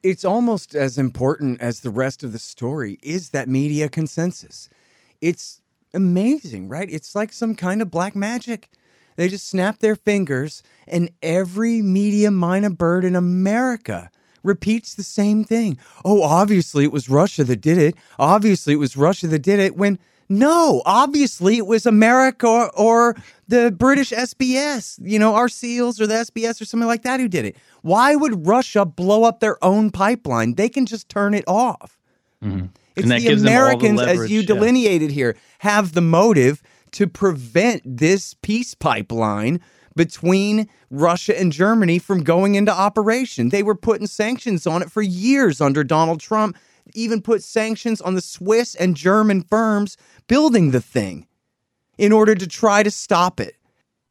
it's 0.05 0.25
almost 0.25 0.75
as 0.75 0.99
important 0.99 1.63
as 1.63 1.81
the 1.81 1.91
rest 1.91 2.23
of 2.23 2.33
the 2.33 2.39
story 2.39 2.99
is 3.03 3.31
that 3.31 3.49
media 3.49 3.89
consensus. 3.89 4.69
It's 5.23 5.63
amazing, 5.95 6.69
right? 6.69 6.89
It's 6.91 7.15
like 7.15 7.33
some 7.33 7.55
kind 7.55 7.81
of 7.81 7.91
black 7.91 8.15
magic. 8.15 8.69
They 9.17 9.29
just 9.29 9.49
snap 9.49 9.79
their 9.79 9.97
fingers, 9.97 10.63
and 10.87 11.11
every 11.23 11.81
media 11.81 12.31
minor 12.31 12.69
bird 12.69 13.05
in 13.05 13.17
America 13.17 14.11
repeats 14.43 14.95
the 14.95 15.03
same 15.03 15.43
thing. 15.43 15.79
Oh, 16.05 16.23
obviously 16.23 16.85
it 16.85 16.93
was 16.93 17.09
Russia 17.09 17.43
that 17.45 17.63
did 17.63 17.79
it. 17.79 17.95
Obviously 18.19 18.75
it 18.75 18.79
was 18.79 18.99
Russia 18.99 19.27
that 19.29 19.39
did 19.39 19.59
it 19.59 19.75
when 19.75 19.99
no, 20.29 20.83
obviously 20.87 21.59
it 21.59 21.67
was 21.67 21.87
America 21.87 22.47
or, 22.47 22.71
or, 22.77 23.17
the 23.47 23.71
British 23.71 24.11
SBS, 24.11 24.99
you 25.03 25.19
know, 25.19 25.35
our 25.35 25.51
SEALs 25.51 26.01
or 26.01 26.07
the 26.07 26.15
SBS 26.15 26.63
or 26.63 26.65
something 26.65 26.87
like 26.87 27.03
that 27.03 27.21
who 27.21 27.29
did 27.29 27.45
it. 27.45 27.57
Why 27.83 28.17
would 28.17 28.47
Russia 28.47 28.87
blow 28.87 29.25
up 29.25 29.41
their 29.41 29.63
own 29.63 29.91
pipeline? 29.91 30.55
They 30.55 30.71
can 30.71 30.87
just 30.87 31.11
turn 31.11 31.35
it 31.35 31.45
off. 31.47 31.99
Mm-hmm. 32.43 32.67
It's 32.97 33.09
the 33.09 33.33
Americans, 33.33 34.01
the 34.01 34.09
as 34.09 34.31
you 34.31 34.43
delineated 34.43 35.11
yeah. 35.11 35.15
here, 35.15 35.37
have 35.59 35.93
the 35.93 36.01
motive 36.01 36.63
to 36.93 37.07
prevent 37.07 37.83
this 37.85 38.35
peace 38.41 38.75
pipeline 38.75 39.61
between 39.97 40.69
Russia 40.91 41.39
and 41.39 41.53
Germany 41.53 41.99
from 41.99 42.23
going 42.23 42.55
into 42.55 42.73
operation. 42.73 43.51
They 43.51 43.63
were 43.63 43.75
putting 43.75 44.07
sanctions 44.07 44.67
on 44.67 44.83
it 44.83 44.91
for 44.91 45.03
years 45.03 45.61
under 45.61 45.85
Donald 45.85 46.21
Trump, 46.21 46.57
even 46.93 47.23
put 47.23 47.43
sanctions 47.43 48.01
on 48.01 48.15
the 48.15 48.21
Swiss 48.21 48.75
and 48.75 48.97
German 48.97 49.43
firms 49.43 49.97
building 50.27 50.71
the 50.71 50.81
thing 50.81 51.27
in 51.99 52.13
order 52.13 52.35
to 52.35 52.47
try 52.47 52.83
to 52.83 52.91
stop 52.91 53.41
it. 53.41 53.57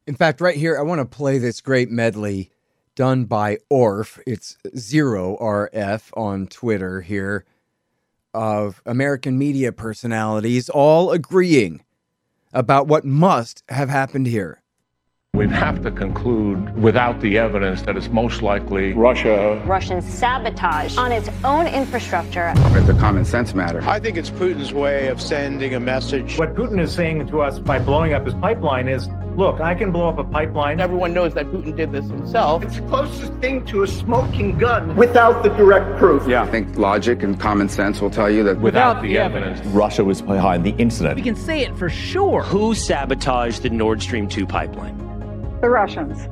In 0.07 0.15
fact, 0.15 0.41
right 0.41 0.57
here, 0.57 0.77
I 0.77 0.81
want 0.81 0.99
to 0.99 1.05
play 1.05 1.37
this 1.37 1.61
great 1.61 1.89
medley 1.89 2.51
done 2.95 3.25
by 3.25 3.57
Orf. 3.69 4.19
It's 4.25 4.57
zero 4.77 5.37
RF 5.39 6.09
on 6.17 6.47
Twitter 6.47 7.01
here 7.01 7.45
of 8.33 8.81
American 8.85 9.37
media 9.37 9.71
personalities 9.71 10.69
all 10.69 11.11
agreeing 11.11 11.83
about 12.51 12.87
what 12.87 13.05
must 13.05 13.63
have 13.69 13.89
happened 13.89 14.27
here. 14.27 14.62
We'd 15.35 15.49
have 15.49 15.81
to 15.81 15.89
conclude 15.89 16.79
without 16.79 17.19
the 17.19 17.39
evidence 17.39 17.81
that 17.81 17.97
it's 17.97 18.07
most 18.09 18.43
likely 18.43 18.93
Russia. 18.93 19.59
Russian 19.65 19.99
sabotage 19.99 20.95
on 20.95 21.11
its 21.11 21.27
own 21.43 21.65
infrastructure. 21.65 22.53
It's 22.55 22.87
a 22.87 22.93
common 22.93 23.25
sense 23.25 23.55
matter. 23.55 23.81
I 23.81 23.99
think 23.99 24.15
it's 24.15 24.29
Putin's 24.29 24.73
way 24.73 25.07
of 25.07 25.19
sending 25.19 25.73
a 25.73 25.79
message. 25.79 26.37
What 26.37 26.53
Putin 26.53 26.79
is 26.79 26.93
saying 26.93 27.25
to 27.29 27.41
us 27.41 27.57
by 27.57 27.79
blowing 27.79 28.13
up 28.13 28.25
his 28.25 28.35
pipeline 28.35 28.87
is 28.87 29.09
look, 29.35 29.59
I 29.59 29.73
can 29.73 29.91
blow 29.91 30.07
up 30.07 30.19
a 30.19 30.23
pipeline. 30.23 30.79
Everyone 30.79 31.15
knows 31.15 31.33
that 31.33 31.47
Putin 31.47 31.75
did 31.75 31.91
this 31.91 32.05
himself. 32.05 32.61
It's 32.61 32.75
the 32.75 32.87
closest 32.87 33.33
thing 33.37 33.65
to 33.65 33.81
a 33.81 33.87
smoking 33.87 34.55
gun 34.59 34.95
without 34.95 35.41
the 35.41 35.49
direct 35.49 35.97
proof. 35.97 36.27
Yeah. 36.27 36.43
I 36.43 36.51
think 36.51 36.77
logic 36.77 37.23
and 37.23 37.39
common 37.39 37.69
sense 37.69 38.01
will 38.01 38.11
tell 38.11 38.29
you 38.29 38.43
that 38.43 38.59
without, 38.61 38.97
without 38.97 39.01
the, 39.01 39.07
the 39.07 39.17
evidence, 39.17 39.57
evidence, 39.61 39.75
Russia 39.75 40.03
was 40.03 40.21
behind 40.21 40.63
the 40.63 40.75
incident. 40.77 41.15
We 41.15 41.23
can 41.23 41.35
say 41.35 41.61
it 41.61 41.75
for 41.75 41.89
sure. 41.89 42.43
Who 42.43 42.75
sabotaged 42.75 43.63
the 43.63 43.71
Nord 43.71 43.99
Stream 43.99 44.27
2 44.27 44.45
pipeline? 44.45 45.13
The 45.63 45.69
Russians. 45.69 46.27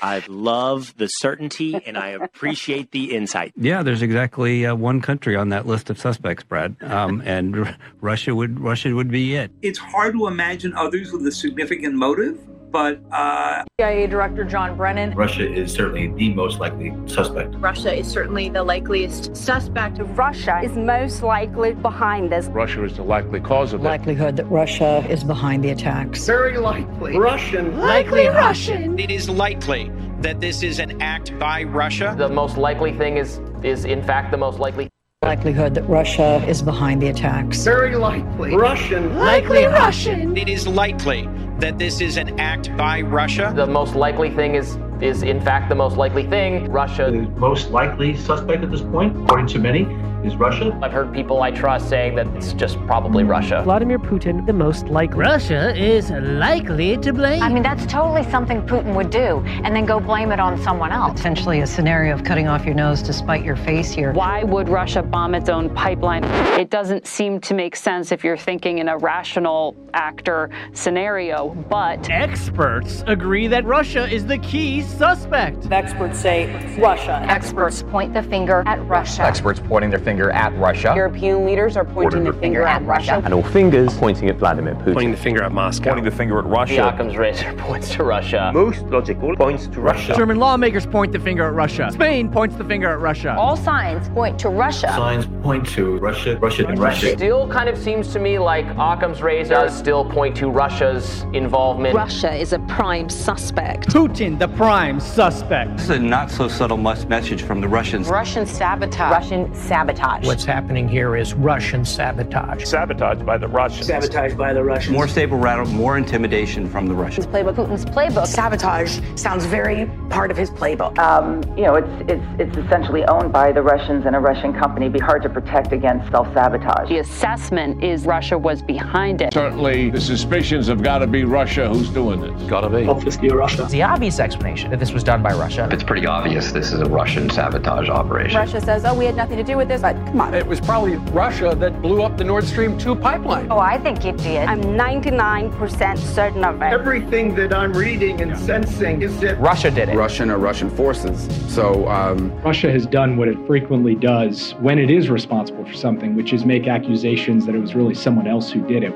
I 0.00 0.22
love 0.28 0.94
the 0.98 1.08
certainty 1.08 1.74
and 1.84 1.98
I 1.98 2.10
appreciate 2.10 2.92
the 2.92 3.12
insight. 3.12 3.54
Yeah, 3.60 3.82
there's 3.82 4.02
exactly 4.02 4.64
uh, 4.64 4.76
one 4.76 5.00
country 5.00 5.34
on 5.34 5.48
that 5.48 5.66
list 5.66 5.90
of 5.90 5.98
suspects, 5.98 6.44
Brad, 6.44 6.76
um, 6.80 7.20
and 7.26 7.66
r- 7.66 7.76
Russia 8.00 8.36
would 8.36 8.60
Russia 8.60 8.94
would 8.94 9.10
be 9.10 9.34
it. 9.34 9.50
It's 9.62 9.80
hard 9.80 10.14
to 10.14 10.28
imagine 10.28 10.74
others 10.76 11.10
with 11.10 11.26
a 11.26 11.32
significant 11.32 11.96
motive 11.96 12.38
but 12.70 13.00
uh, 13.12 13.64
CIA 13.80 14.06
Director 14.06 14.44
John 14.44 14.76
Brennan. 14.76 15.14
Russia 15.14 15.50
is 15.50 15.72
certainly 15.72 16.08
the 16.08 16.34
most 16.34 16.58
likely 16.58 16.94
suspect. 17.06 17.54
Russia 17.56 17.92
is 17.92 18.06
certainly 18.06 18.48
the 18.48 18.62
likeliest 18.62 19.36
suspect. 19.36 19.98
Russia 20.00 20.60
is 20.62 20.76
most 20.76 21.22
likely 21.22 21.74
behind 21.74 22.30
this. 22.30 22.46
Russia 22.46 22.84
is 22.84 22.96
the 22.96 23.02
likely 23.02 23.40
cause 23.40 23.72
of 23.72 23.80
it. 23.80 23.84
Likelihood 23.84 24.36
that 24.36 24.46
Russia 24.46 25.04
is 25.08 25.24
behind 25.24 25.64
the 25.64 25.70
attacks. 25.70 26.26
Very 26.26 26.58
likely. 26.58 27.18
Russian. 27.18 27.78
Likely 27.78 28.26
Russian. 28.26 28.98
It 28.98 29.10
is 29.10 29.28
likely 29.28 29.90
that 30.20 30.40
this 30.40 30.62
is 30.62 30.78
an 30.78 31.00
act 31.00 31.38
by 31.38 31.62
Russia. 31.62 32.14
The 32.16 32.28
most 32.28 32.56
likely 32.56 32.92
thing 32.92 33.16
is 33.16 33.40
is 33.62 33.84
in 33.84 34.02
fact 34.02 34.30
the 34.30 34.36
most 34.36 34.58
likely 34.58 34.88
Likelihood 35.28 35.74
that 35.74 35.82
Russia 35.88 36.42
is 36.46 36.62
behind 36.62 37.02
the 37.02 37.08
attacks. 37.08 37.64
Very 37.64 37.96
likely. 37.96 38.54
Russian. 38.54 39.16
Likely 39.16 39.64
Russian. 39.64 40.36
It 40.36 40.48
is 40.48 40.64
likely 40.64 41.28
that 41.58 41.76
this 41.76 42.00
is 42.00 42.16
an 42.16 42.38
act 42.38 42.74
by 42.76 43.00
Russia. 43.00 43.52
The 43.54 43.66
most 43.66 43.96
likely 43.96 44.30
thing 44.30 44.54
is 44.54 44.78
is 45.00 45.24
in 45.24 45.40
fact 45.40 45.70
the 45.70 45.74
most 45.74 45.96
likely 45.96 46.24
thing. 46.24 46.70
Russia. 46.70 47.10
The 47.10 47.28
most 47.38 47.70
likely 47.70 48.16
suspect 48.16 48.62
at 48.62 48.70
this 48.70 48.80
point, 48.80 49.16
according 49.24 49.48
to 49.48 49.58
many, 49.58 49.86
is 50.24 50.36
Russia. 50.36 50.78
I've 50.82 50.92
heard 50.92 51.12
people 51.12 51.42
I 51.42 51.50
trust 51.50 51.88
saying 51.88 52.16
that 52.16 52.26
it's 52.28 52.52
just 52.52 52.78
probably 52.86 53.24
Russia. 53.24 53.62
Vladimir 53.64 53.98
Putin, 53.98 54.44
the 54.46 54.52
most 54.52 54.88
likely. 54.88 55.20
Russia 55.20 55.74
is 55.76 56.10
likely 56.10 56.96
to 56.98 57.12
blame. 57.12 57.42
I 57.42 57.48
mean, 57.48 57.62
that's 57.62 57.86
totally 57.86 58.24
something 58.30 58.62
Putin 58.62 58.94
would 58.94 59.10
do, 59.10 59.42
and 59.64 59.74
then 59.74 59.86
go 59.86 60.00
blame 60.00 60.32
it 60.32 60.40
on 60.40 60.60
someone 60.62 60.92
else. 60.92 61.14
Potentially 61.14 61.60
a 61.60 61.66
scenario 61.66 62.14
of 62.14 62.24
cutting 62.24 62.48
off 62.48 62.64
your 62.64 62.74
nose 62.74 63.02
to 63.02 63.12
spite 63.12 63.44
your 63.44 63.56
face 63.56 63.90
here. 63.90 64.12
Why 64.12 64.42
would 64.42 64.68
Russia 64.68 65.02
bomb 65.02 65.34
its 65.34 65.48
own 65.48 65.72
pipeline? 65.74 66.24
It 66.58 66.70
doesn't 66.70 67.06
seem 67.06 67.40
to 67.42 67.54
make 67.54 67.76
sense 67.76 68.10
if 68.10 68.24
you're 68.24 68.36
thinking 68.36 68.78
in 68.78 68.88
a 68.88 68.98
rational 68.98 69.76
actor 69.94 70.50
scenario, 70.72 71.50
but. 71.68 72.10
Experts 72.10 73.04
agree 73.06 73.46
that 73.46 73.64
Russia 73.64 74.06
is 74.12 74.26
the 74.26 74.38
key 74.38 74.82
suspect. 74.82 75.70
Experts 75.70 76.18
say 76.18 76.76
Russia. 76.78 77.24
Experts 77.28 77.82
point 77.84 78.12
the 78.12 78.22
finger 78.22 78.62
at 78.66 78.84
Russia. 78.86 79.22
Experts 79.22 79.60
pointing 79.60 79.90
their 79.90 79.98
finger 80.08 80.30
at 80.30 80.56
Russia. 80.56 80.94
European 80.96 81.44
leaders 81.44 81.76
are 81.76 81.84
pointing 81.84 82.24
the 82.24 82.32
finger 82.32 82.62
at 82.62 82.82
Russia. 82.86 83.20
And 83.22 83.34
all 83.34 83.42
fingers 83.42 83.94
pointing 83.98 84.30
at 84.30 84.36
Vladimir 84.36 84.74
Putin. 84.74 84.94
Pointing 84.94 85.10
the 85.10 85.18
finger 85.18 85.42
at 85.42 85.52
Moscow. 85.52 85.90
Pointing 85.90 86.06
the 86.06 86.16
finger 86.16 86.38
at 86.38 86.46
Russia. 86.46 86.76
The 86.76 86.88
Occam's 86.88 87.16
razor 87.18 87.52
points 87.58 87.90
to 87.90 88.04
Russia. 88.04 88.50
Most 88.54 88.80
logical 88.86 89.36
points 89.36 89.66
to 89.66 89.82
Russia. 89.82 90.14
German 90.16 90.38
lawmakers 90.38 90.86
point 90.86 91.12
the 91.12 91.18
finger 91.18 91.46
at 91.46 91.52
Russia. 91.52 91.90
Spain 91.92 92.30
points 92.30 92.56
the 92.56 92.64
finger 92.64 92.88
at 92.88 93.00
Russia. 93.00 93.36
All 93.38 93.54
signs 93.54 94.08
point 94.08 94.38
to 94.38 94.48
Russia. 94.48 94.88
Signs 94.88 95.26
point 95.42 95.68
to 95.76 95.98
Russia, 95.98 96.38
Russia, 96.38 96.66
and 96.66 96.78
Russia. 96.78 97.12
Still 97.12 97.46
kind 97.50 97.68
of 97.68 97.76
seems 97.76 98.10
to 98.14 98.18
me 98.18 98.38
like 98.38 98.64
Occam's 98.78 99.20
razor 99.20 99.54
does 99.54 99.76
still 99.76 100.06
point 100.06 100.34
to 100.38 100.48
Russia's 100.48 101.24
involvement. 101.34 101.94
Russia 101.94 102.32
is 102.34 102.54
a 102.54 102.60
prime 102.60 103.10
suspect. 103.10 103.88
Putin, 103.88 104.38
the 104.38 104.48
prime 104.48 105.00
suspect. 105.00 105.72
This 105.72 105.90
is 105.90 105.90
a 105.90 105.98
not 105.98 106.30
so 106.30 106.48
subtle 106.48 106.78
message 106.78 107.42
from 107.42 107.60
the 107.60 107.68
Russians. 107.68 108.08
Russian 108.08 108.46
sabotage. 108.46 109.12
Russian 109.12 109.54
sabotage. 109.54 109.97
What's 109.98 110.44
happening 110.44 110.88
here 110.88 111.16
is 111.16 111.34
Russian 111.34 111.84
sabotage. 111.84 112.64
Sabotage 112.64 113.20
by 113.24 113.36
the 113.36 113.48
Russians. 113.48 113.88
Sabotage 113.88 114.34
by 114.34 114.52
the 114.52 114.62
Russians. 114.62 114.94
More 114.94 115.08
stable 115.08 115.38
rattle, 115.38 115.66
more 115.66 115.98
intimidation 115.98 116.68
from 116.68 116.86
the 116.86 116.94
Russians. 116.94 117.26
Playbook. 117.26 117.56
Putin's 117.56 117.84
playbook. 117.84 118.28
Sabotage 118.28 119.00
sounds 119.16 119.44
very 119.46 119.90
part 120.08 120.30
of 120.30 120.36
his 120.36 120.50
playbook. 120.50 120.96
Um, 120.98 121.42
you 121.58 121.64
know, 121.64 121.74
it's 121.74 122.10
it's 122.10 122.24
it's 122.38 122.56
essentially 122.56 123.04
owned 123.06 123.32
by 123.32 123.50
the 123.50 123.60
Russians 123.60 124.06
and 124.06 124.14
a 124.14 124.20
Russian 124.20 124.52
company. 124.52 124.86
It'd 124.86 124.92
be 124.92 125.00
hard 125.00 125.22
to 125.22 125.28
protect 125.28 125.72
against 125.72 126.08
self-sabotage. 126.12 126.88
The 126.88 126.98
assessment 126.98 127.82
is 127.82 128.06
Russia 128.06 128.38
was 128.38 128.62
behind 128.62 129.20
it. 129.20 129.34
Certainly, 129.34 129.90
the 129.90 130.00
suspicions 130.00 130.68
have 130.68 130.80
got 130.80 130.98
to 130.98 131.08
be 131.08 131.24
Russia 131.24 131.68
who's 131.68 131.90
doing 131.90 132.20
this. 132.20 132.40
Got 132.44 132.60
to 132.60 132.68
be. 132.68 132.86
Obviously, 132.86 133.30
Russia. 133.30 133.62
It's 133.64 133.72
the 133.72 133.82
obvious 133.82 134.20
explanation 134.20 134.70
that 134.70 134.78
this 134.78 134.92
was 134.92 135.02
done 135.02 135.24
by 135.24 135.32
Russia. 135.32 135.68
It's 135.72 135.82
pretty 135.82 136.06
obvious 136.06 136.52
this 136.52 136.72
is 136.72 136.80
a 136.80 136.88
Russian 136.88 137.28
sabotage 137.28 137.88
operation. 137.88 138.38
Russia 138.38 138.60
says, 138.60 138.84
"Oh, 138.84 138.94
we 138.94 139.04
had 139.04 139.16
nothing 139.16 139.38
to 139.38 139.44
do 139.44 139.56
with 139.56 139.66
this," 139.66 139.82
but 139.94 140.06
come 140.06 140.20
on. 140.20 140.34
It 140.34 140.46
was 140.46 140.60
probably 140.60 140.96
Russia 140.96 141.54
that 141.58 141.80
blew 141.80 142.02
up 142.02 142.18
the 142.18 142.24
Nord 142.24 142.44
Stream 142.44 142.76
2 142.76 142.96
pipeline. 142.96 143.50
Oh, 143.50 143.58
I 143.58 143.78
think 143.78 144.04
it 144.04 144.18
did. 144.18 144.46
I'm 144.46 144.60
99% 144.62 145.98
certain 145.98 146.44
of 146.44 146.60
it. 146.60 146.66
Everything 146.66 147.34
that 147.36 147.54
I'm 147.54 147.72
reading 147.72 148.20
and 148.20 148.38
sensing 148.38 149.00
is 149.00 149.18
that 149.20 149.40
Russia 149.40 149.70
did 149.70 149.88
it. 149.88 149.96
Russian 149.96 150.30
or 150.30 150.36
Russian 150.36 150.68
forces. 150.68 151.28
So 151.52 151.88
um, 151.88 152.38
Russia 152.42 152.70
has 152.70 152.84
done 152.84 153.16
what 153.16 153.28
it 153.28 153.38
frequently 153.46 153.94
does 153.94 154.52
when 154.60 154.78
it 154.78 154.90
is 154.90 155.08
responsible 155.08 155.64
for 155.64 155.74
something, 155.74 156.14
which 156.14 156.34
is 156.34 156.44
make 156.44 156.68
accusations 156.68 157.46
that 157.46 157.54
it 157.54 157.58
was 157.58 157.74
really 157.74 157.94
someone 157.94 158.26
else 158.26 158.50
who 158.50 158.66
did 158.66 158.82
it. 158.82 158.92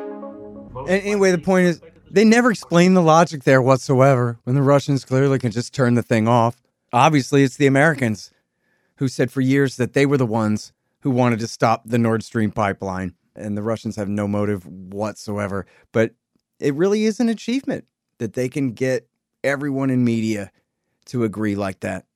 And 0.77 0.91
anyway, 0.91 1.31
the 1.31 1.39
point 1.39 1.69
is, 1.69 1.81
they 2.11 2.25
never 2.25 2.51
explain 2.51 2.93
the 2.93 3.03
logic 3.03 3.45
there 3.45 3.63
whatsoever 3.63 4.39
when 4.45 4.55
the 4.55 4.63
Russians 4.63 5.07
clearly 5.07 5.39
can 5.39 5.53
just 5.53 5.73
turn 5.73 5.95
the 5.95 6.03
thing 6.03 6.29
off. 6.29 6.57
Obviously, 6.93 7.45
it's 7.45 7.57
the 7.57 7.67
Americans 7.67 8.31
who 8.97 9.09
said 9.09 9.33
for 9.33 9.41
years 9.41 9.77
that 9.77 9.95
they 9.95 10.05
were 10.05 10.19
the 10.19 10.27
ones 10.27 10.75
who 11.03 11.11
wanted 11.11 11.39
to 11.41 11.47
stop 11.47 11.83
the 11.85 11.99
Nord 11.99 12.23
Stream 12.23 12.51
pipeline, 12.51 13.15
and 13.37 13.57
the 13.57 13.63
Russians 13.63 13.97
have 13.97 14.09
no 14.09 14.27
motive 14.27 14.67
whatsoever. 14.67 15.67
But 15.93 16.15
it 16.59 16.75
really 16.75 17.05
is 17.05 17.21
an 17.21 17.29
achievement 17.29 17.85
that 18.19 18.35
they 18.35 18.49
can 18.49 18.73
get 18.73 19.09
everyone 19.45 19.91
in 19.91 20.05
media 20.05 20.51
to 21.07 21.25
agree 21.25 21.57
like 21.57 21.81
that. 21.81 22.07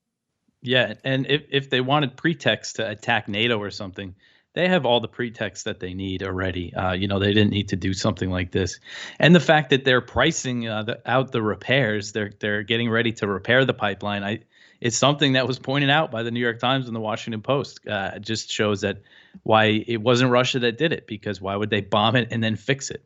Yeah, 0.63 0.95
and 1.05 1.27
if 1.29 1.43
if 1.51 1.71
they 1.71 1.81
wanted 1.81 2.17
pretext 2.17 2.77
to 2.77 2.89
attack 2.89 3.29
NATO 3.29 3.59
or 3.59 3.71
something, 3.71 4.15
they 4.55 4.69
have 4.69 4.87
all 4.87 5.01
the 5.01 5.09
pretext 5.09 5.65
that 5.65 5.81
they 5.81 5.95
need 5.95 6.23
already. 6.23 6.75
Uh, 6.75 6.93
you 6.93 7.09
know, 7.09 7.19
they 7.19 7.33
didn't 7.33 7.51
need 7.51 7.69
to 7.69 7.77
do 7.77 7.93
something 7.93 8.31
like 8.31 8.53
this, 8.53 8.81
and 9.19 9.35
the 9.35 9.41
fact 9.41 9.71
that 9.71 9.85
they're 9.85 10.01
pricing 10.01 10.69
uh, 10.69 10.83
the, 10.85 11.11
out 11.11 11.33
the 11.33 11.43
repairs, 11.43 12.13
they're 12.13 12.33
they're 12.41 12.63
getting 12.63 12.91
ready 12.91 13.13
to 13.13 13.27
repair 13.27 13.65
the 13.65 13.75
pipeline. 13.75 14.25
I 14.25 14.41
it's 14.81 14.97
something 14.97 15.33
that 15.33 15.47
was 15.47 15.59
pointed 15.59 15.91
out 15.91 16.11
by 16.11 16.23
the 16.23 16.31
New 16.31 16.41
York 16.41 16.59
Times 16.59 16.87
and 16.87 16.95
the 16.95 17.01
Washington 17.01 17.43
Post. 17.43 17.87
Uh, 17.87 18.13
it 18.17 18.23
just 18.23 18.51
shows 18.51 18.83
that 18.83 18.99
why 19.43 19.85
it 19.87 20.01
wasn't 20.01 20.31
Russia 20.31 20.59
that 20.61 20.79
did 20.79 20.93
it 20.93 21.07
because 21.07 21.41
why 21.41 21.57
would 21.57 21.71
they 21.71 21.81
bomb 21.81 22.17
it 22.17 22.29
and 22.31 22.43
then 22.43 22.57
fix 22.57 22.91
it? 22.91 23.05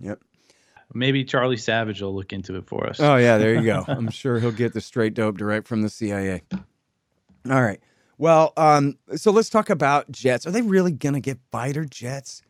Yep. 0.00 0.20
Maybe 0.94 1.24
Charlie 1.24 1.56
Savage 1.56 2.00
will 2.00 2.14
look 2.14 2.32
into 2.32 2.56
it 2.56 2.66
for 2.66 2.86
us. 2.86 3.00
Oh 3.00 3.16
yeah, 3.16 3.38
there 3.38 3.54
you 3.54 3.62
go. 3.62 3.84
I'm 3.88 4.10
sure 4.10 4.38
he'll 4.38 4.52
get 4.52 4.72
the 4.72 4.80
straight 4.80 5.14
dope 5.14 5.36
direct 5.36 5.66
from 5.66 5.82
the 5.82 5.88
CIA. 5.88 6.42
All 7.50 7.62
right. 7.62 7.80
Well, 8.18 8.52
um, 8.56 8.96
so 9.16 9.30
let's 9.30 9.50
talk 9.50 9.68
about 9.68 10.10
jets. 10.10 10.46
Are 10.46 10.50
they 10.50 10.62
really 10.62 10.92
gonna 10.92 11.20
get 11.20 11.38
fighter 11.50 11.84
jets 11.84 12.42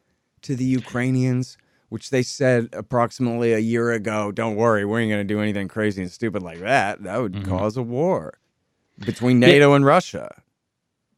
to 0.43 0.55
the 0.55 0.65
Ukrainians? 0.65 1.57
Which 1.89 2.11
they 2.11 2.23
said 2.23 2.69
approximately 2.73 3.53
a 3.53 3.59
year 3.59 3.93
ago. 3.93 4.33
Don't 4.33 4.57
worry, 4.57 4.85
we 4.85 5.03
ain't 5.03 5.11
gonna 5.11 5.25
do 5.25 5.41
anything 5.41 5.69
crazy 5.69 6.03
and 6.03 6.11
stupid 6.11 6.43
like 6.43 6.61
that. 6.61 7.03
That 7.03 7.19
would 7.19 7.33
mm-hmm. 7.33 7.49
cause 7.49 7.77
a 7.77 7.83
war 7.83 8.39
between 8.99 9.39
NATO 9.39 9.71
yeah. 9.71 9.77
and 9.77 9.85
Russia. 9.85 10.43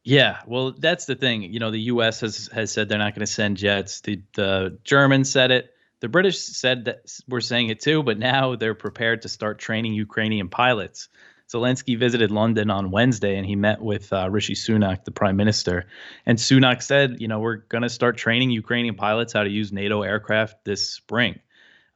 Yeah, 0.04 0.38
well, 0.46 0.72
that's 0.72 1.04
the 1.04 1.16
thing. 1.16 1.42
You 1.42 1.58
know, 1.58 1.70
the 1.70 1.80
U.S. 1.92 2.20
has 2.20 2.48
has 2.52 2.72
said 2.72 2.88
they're 2.88 2.98
not 2.98 3.14
going 3.14 3.26
to 3.26 3.32
send 3.32 3.56
jets. 3.56 4.00
The 4.00 4.22
the 4.34 4.78
Germans 4.84 5.30
said 5.30 5.50
it. 5.50 5.74
The 6.00 6.08
British 6.08 6.38
said 6.38 6.84
that 6.84 7.10
we're 7.28 7.40
saying 7.40 7.68
it 7.68 7.80
too, 7.80 8.02
but 8.02 8.18
now 8.18 8.54
they're 8.56 8.74
prepared 8.74 9.22
to 9.22 9.28
start 9.28 9.58
training 9.58 9.94
Ukrainian 9.94 10.48
pilots. 10.48 11.08
Zelensky 11.50 11.98
visited 11.98 12.30
London 12.30 12.70
on 12.70 12.90
Wednesday 12.90 13.36
and 13.36 13.46
he 13.46 13.56
met 13.56 13.80
with 13.80 14.12
uh, 14.12 14.28
Rishi 14.30 14.54
Sunak, 14.54 15.04
the 15.04 15.10
prime 15.10 15.36
minister. 15.36 15.86
And 16.26 16.36
Sunak 16.36 16.82
said, 16.82 17.20
you 17.20 17.28
know, 17.28 17.40
we're 17.40 17.56
going 17.56 17.82
to 17.82 17.88
start 17.88 18.18
training 18.18 18.50
Ukrainian 18.50 18.94
pilots 18.94 19.32
how 19.32 19.44
to 19.44 19.50
use 19.50 19.72
NATO 19.72 20.02
aircraft 20.02 20.64
this 20.64 20.88
spring. 20.90 21.38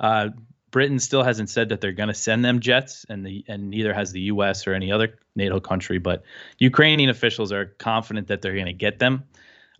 Uh, 0.00 0.30
Britain 0.70 0.98
still 0.98 1.22
hasn't 1.22 1.50
said 1.50 1.68
that 1.68 1.82
they're 1.82 1.92
going 1.92 2.08
to 2.08 2.14
send 2.14 2.44
them 2.44 2.60
jets, 2.60 3.04
and 3.10 3.26
the 3.26 3.44
and 3.46 3.68
neither 3.68 3.92
has 3.92 4.10
the 4.10 4.22
U.S. 4.22 4.66
or 4.66 4.72
any 4.72 4.90
other 4.90 5.18
NATO 5.36 5.60
country. 5.60 5.98
But 5.98 6.24
Ukrainian 6.58 7.10
officials 7.10 7.52
are 7.52 7.66
confident 7.66 8.28
that 8.28 8.40
they're 8.40 8.54
going 8.54 8.66
to 8.66 8.72
get 8.72 8.98
them. 8.98 9.24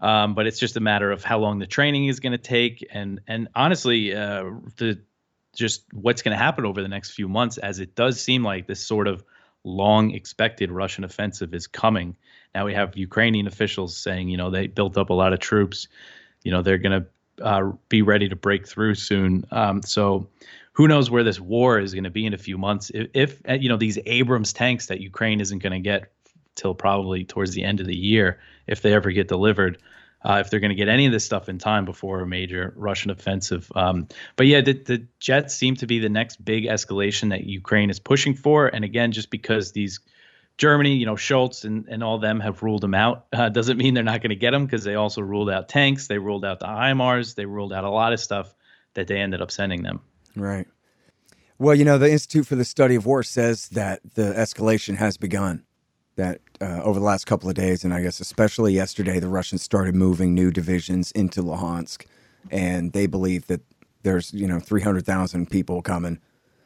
Um, 0.00 0.34
but 0.34 0.46
it's 0.46 0.58
just 0.58 0.76
a 0.76 0.80
matter 0.80 1.10
of 1.10 1.24
how 1.24 1.38
long 1.38 1.60
the 1.60 1.66
training 1.66 2.06
is 2.06 2.20
going 2.20 2.32
to 2.32 2.38
take, 2.38 2.86
and 2.92 3.22
and 3.26 3.48
honestly, 3.54 4.14
uh, 4.14 4.50
the 4.76 5.00
just 5.56 5.84
what's 5.92 6.20
going 6.20 6.36
to 6.36 6.42
happen 6.42 6.66
over 6.66 6.82
the 6.82 6.88
next 6.88 7.12
few 7.12 7.28
months, 7.28 7.56
as 7.56 7.80
it 7.80 7.94
does 7.94 8.20
seem 8.20 8.44
like 8.44 8.66
this 8.66 8.86
sort 8.86 9.08
of 9.08 9.24
long 9.64 10.10
expected 10.12 10.70
Russian 10.70 11.04
offensive 11.04 11.54
is 11.54 11.66
coming. 11.66 12.16
Now 12.54 12.66
we 12.66 12.74
have 12.74 12.96
Ukrainian 12.96 13.46
officials 13.46 13.96
saying, 13.96 14.28
you 14.28 14.36
know, 14.36 14.50
they 14.50 14.66
built 14.66 14.96
up 14.96 15.10
a 15.10 15.14
lot 15.14 15.32
of 15.32 15.38
troops. 15.38 15.88
You 16.42 16.50
know, 16.50 16.62
they're 16.62 16.78
going 16.78 17.02
to 17.02 17.44
uh, 17.44 17.72
be 17.88 18.02
ready 18.02 18.28
to 18.28 18.36
break 18.36 18.66
through 18.66 18.94
soon. 18.96 19.44
Um, 19.50 19.82
so 19.82 20.28
who 20.72 20.88
knows 20.88 21.10
where 21.10 21.24
this 21.24 21.40
war 21.40 21.78
is 21.78 21.94
going 21.94 22.04
to 22.04 22.10
be 22.10 22.26
in 22.26 22.34
a 22.34 22.38
few 22.38 22.58
months? 22.58 22.90
If, 22.94 23.08
if 23.14 23.42
uh, 23.48 23.54
you 23.54 23.68
know 23.68 23.76
these 23.76 23.98
Abrams 24.06 24.52
tanks 24.52 24.86
that 24.86 25.00
Ukraine 25.00 25.40
isn't 25.40 25.60
going 25.60 25.72
to 25.72 25.80
get 25.80 26.12
till 26.54 26.74
probably 26.74 27.24
towards 27.24 27.52
the 27.52 27.64
end 27.64 27.80
of 27.80 27.86
the 27.86 27.96
year, 27.96 28.40
if 28.66 28.82
they 28.82 28.92
ever 28.92 29.10
get 29.10 29.28
delivered, 29.28 29.78
uh, 30.24 30.38
if 30.40 30.50
they're 30.50 30.60
going 30.60 30.70
to 30.70 30.76
get 30.76 30.88
any 30.88 31.06
of 31.06 31.12
this 31.12 31.24
stuff 31.24 31.48
in 31.48 31.58
time 31.58 31.84
before 31.84 32.20
a 32.20 32.26
major 32.26 32.72
Russian 32.76 33.10
offensive. 33.10 33.70
Um, 33.74 34.08
but 34.36 34.46
yeah, 34.46 34.60
the, 34.60 34.74
the 34.74 35.06
jets 35.18 35.54
seem 35.54 35.76
to 35.76 35.86
be 35.86 35.98
the 35.98 36.08
next 36.08 36.44
big 36.44 36.64
escalation 36.64 37.30
that 37.30 37.44
Ukraine 37.44 37.90
is 37.90 37.98
pushing 37.98 38.34
for. 38.34 38.66
And 38.66 38.84
again, 38.84 39.12
just 39.12 39.30
because 39.30 39.72
these 39.72 40.00
Germany, 40.58 40.96
you 40.96 41.06
know, 41.06 41.14
Scholz 41.14 41.64
and, 41.64 41.86
and 41.88 42.04
all 42.04 42.18
them 42.18 42.40
have 42.40 42.62
ruled 42.62 42.82
them 42.82 42.94
out, 42.94 43.26
uh, 43.32 43.48
doesn't 43.48 43.78
mean 43.78 43.94
they're 43.94 44.04
not 44.04 44.20
going 44.20 44.30
to 44.30 44.36
get 44.36 44.52
them 44.52 44.66
because 44.66 44.84
they 44.84 44.94
also 44.94 45.22
ruled 45.22 45.50
out 45.50 45.68
tanks, 45.68 46.06
they 46.06 46.18
ruled 46.18 46.44
out 46.44 46.60
the 46.60 46.66
HIMARS, 46.66 47.34
they 47.34 47.46
ruled 47.46 47.72
out 47.72 47.84
a 47.84 47.90
lot 47.90 48.12
of 48.12 48.20
stuff 48.20 48.54
that 48.94 49.06
they 49.06 49.16
ended 49.16 49.40
up 49.40 49.50
sending 49.50 49.82
them. 49.82 50.00
Right. 50.36 50.66
Well, 51.58 51.74
you 51.74 51.84
know, 51.84 51.98
the 51.98 52.10
Institute 52.10 52.46
for 52.46 52.56
the 52.56 52.64
Study 52.64 52.96
of 52.96 53.06
War 53.06 53.22
says 53.22 53.68
that 53.68 54.00
the 54.14 54.32
escalation 54.32 54.96
has 54.96 55.16
begun. 55.16 55.64
That 56.16 56.40
uh, 56.60 56.82
over 56.82 56.98
the 56.98 57.04
last 57.04 57.26
couple 57.26 57.48
of 57.48 57.54
days, 57.54 57.84
and 57.84 57.94
I 57.94 58.02
guess 58.02 58.20
especially 58.20 58.74
yesterday, 58.74 59.18
the 59.18 59.28
Russians 59.28 59.62
started 59.62 59.94
moving 59.94 60.34
new 60.34 60.50
divisions 60.50 61.10
into 61.12 61.42
Luhansk, 61.42 62.04
and 62.50 62.92
they 62.92 63.06
believe 63.06 63.46
that 63.46 63.62
there's 64.02 64.32
you 64.32 64.46
know 64.46 64.60
300,000 64.60 65.50
people 65.50 65.80
coming. 65.82 66.18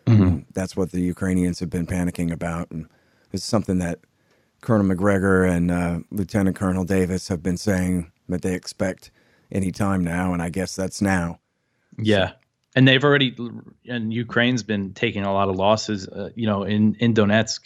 Mm-hmm. 0.07 0.41
That's 0.53 0.77
what 0.77 0.91
the 0.91 1.01
Ukrainians 1.01 1.61
have 1.61 1.71
been 1.71 1.87
panicking 1.87 2.33
about, 2.33 2.71
and 2.71 2.89
it's 3.33 3.45
something 3.45 3.79
that 3.79 4.01
Colonel 4.61 4.87
Macgregor 4.87 5.45
and 5.45 5.71
uh, 5.71 5.99
Lieutenant 6.11 6.57
Colonel 6.57 6.85
Davis 6.85 7.29
have 7.29 7.43
been 7.43 7.57
saying 7.57 8.11
that 8.29 8.43
they 8.43 8.55
expect 8.55 9.11
any 9.53 9.71
time 9.71 10.03
now, 10.03 10.33
and 10.33 10.43
I 10.43 10.49
guess 10.49 10.75
that's 10.75 11.01
now. 11.01 11.39
Yeah, 11.99 12.33
and 12.75 12.87
they've 12.87 13.03
already 13.03 13.35
and 13.87 14.13
Ukraine's 14.13 14.63
been 14.63 14.93
taking 14.93 15.25
a 15.25 15.33
lot 15.33 15.49
of 15.49 15.57
losses. 15.57 16.09
Uh, 16.09 16.31
you 16.35 16.47
know, 16.47 16.63
in 16.63 16.95
in 16.97 17.15
Donetsk 17.15 17.61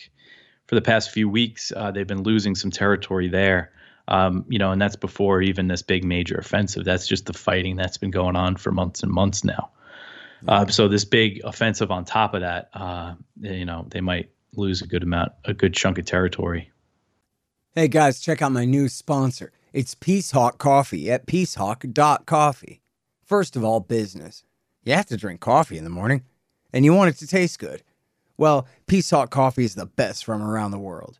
for 0.71 0.77
the 0.77 0.83
past 0.83 1.11
few 1.11 1.29
weeks, 1.29 1.73
uh, 1.75 1.91
they've 1.91 2.07
been 2.07 2.23
losing 2.23 2.55
some 2.55 2.71
territory 2.71 3.27
there. 3.27 3.73
Um, 4.07 4.45
you 4.49 4.61
know, 4.61 4.71
and 4.71 4.81
that's 4.81 4.95
before 4.95 5.43
even 5.43 5.67
this 5.67 5.83
big 5.83 6.05
major 6.05 6.37
offensive. 6.37 6.85
That's 6.85 7.09
just 7.09 7.27
the 7.27 7.33
fighting 7.33 7.75
that's 7.75 7.97
been 7.97 8.13
going 8.13 8.37
on 8.37 8.55
for 8.55 8.71
months 8.71 9.03
and 9.03 9.11
months 9.11 9.43
now. 9.43 9.71
Uh, 10.47 10.69
so 10.69 10.87
this 10.87 11.05
big 11.05 11.41
offensive 11.43 11.91
on 11.91 12.05
top 12.05 12.35
of 12.35 12.43
that, 12.43 12.71
uh, 12.73 13.15
you 13.41 13.65
know, 13.65 13.85
they 13.89 14.01
might 14.01 14.31
lose 14.55 14.81
a 14.81 14.87
good 14.87 15.03
amount, 15.03 15.33
a 15.45 15.53
good 15.53 15.75
chunk 15.75 15.99
of 15.99 16.05
territory. 16.05 16.71
Hey 17.75 17.89
guys, 17.89 18.21
check 18.21 18.41
out 18.41 18.53
my 18.53 18.65
new 18.65 18.89
sponsor. 18.89 19.51
It's 19.73 19.97
Peacehawk 19.97 20.59
Coffee 20.59 21.11
at 21.11 21.27
peacehawk.coffee. 21.27 22.81
First 23.25 23.57
of 23.57 23.65
all, 23.65 23.81
business. 23.81 24.45
You 24.85 24.93
have 24.93 25.07
to 25.07 25.17
drink 25.17 25.41
coffee 25.41 25.79
in 25.79 25.85
the 25.85 25.91
morning, 25.91 26.23
and 26.73 26.85
you 26.85 26.95
want 26.95 27.11
it 27.11 27.19
to 27.19 27.27
taste 27.27 27.59
good. 27.59 27.83
Well, 28.41 28.67
Peacehawk 28.87 29.29
Coffee 29.29 29.67
is 29.67 29.75
the 29.75 29.85
best 29.85 30.25
from 30.25 30.41
around 30.41 30.71
the 30.71 30.79
world. 30.79 31.19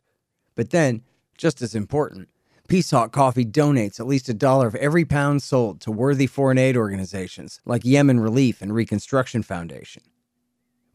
But 0.55 0.71
then, 0.71 1.03
just 1.37 1.61
as 1.61 1.75
important, 1.75 2.29
Peacehawk 2.67 3.11
Coffee 3.11 3.45
donates 3.45 3.99
at 3.99 4.07
least 4.07 4.27
a 4.27 4.33
dollar 4.33 4.65
of 4.65 4.73
every 4.73 5.05
pound 5.05 5.43
sold 5.43 5.81
to 5.81 5.91
worthy 5.91 6.25
foreign 6.25 6.57
aid 6.57 6.75
organizations 6.75 7.61
like 7.63 7.85
Yemen 7.85 8.19
Relief 8.19 8.59
and 8.59 8.73
Reconstruction 8.73 9.43
Foundation. 9.43 10.01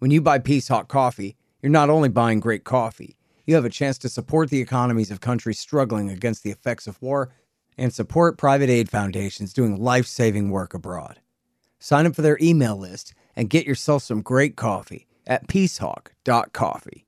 When 0.01 0.11
you 0.11 0.21
buy 0.21 0.41
Peacehawk 0.41 0.89
Coffee, 0.89 1.37
you're 1.63 1.71
not 1.71 1.91
only 1.91 2.09
buying 2.09 2.41
great 2.41 2.65
coffee, 2.65 3.17
you 3.45 3.55
have 3.55 3.65
a 3.65 3.71
chance 3.71 3.97
to 3.99 4.09
support 4.09 4.51
the 4.51 4.61
economies 4.61 5.13
of 5.13 5.21
countries 5.21 5.61
struggling 5.61 6.11
against 6.11 6.43
the 6.43 6.51
effects 6.51 6.89
of 6.89 7.01
war 7.01 7.31
and 7.79 7.95
support 7.95 8.37
private 8.37 8.69
aid 8.69 8.91
foundations 8.91 9.53
doing 9.53 9.77
life 9.77 10.09
saving 10.09 10.51
work 10.51 10.75
abroad. 10.75 11.21
Sign 11.79 12.05
up 12.05 12.17
for 12.17 12.23
their 12.23 12.39
email 12.43 12.77
list 12.77 13.15
and 13.37 13.49
get 13.49 13.65
yourself 13.65 14.03
some 14.03 14.23
great 14.23 14.57
coffee 14.57 15.07
at 15.27 15.49
peacehawk.coffee. 15.49 17.07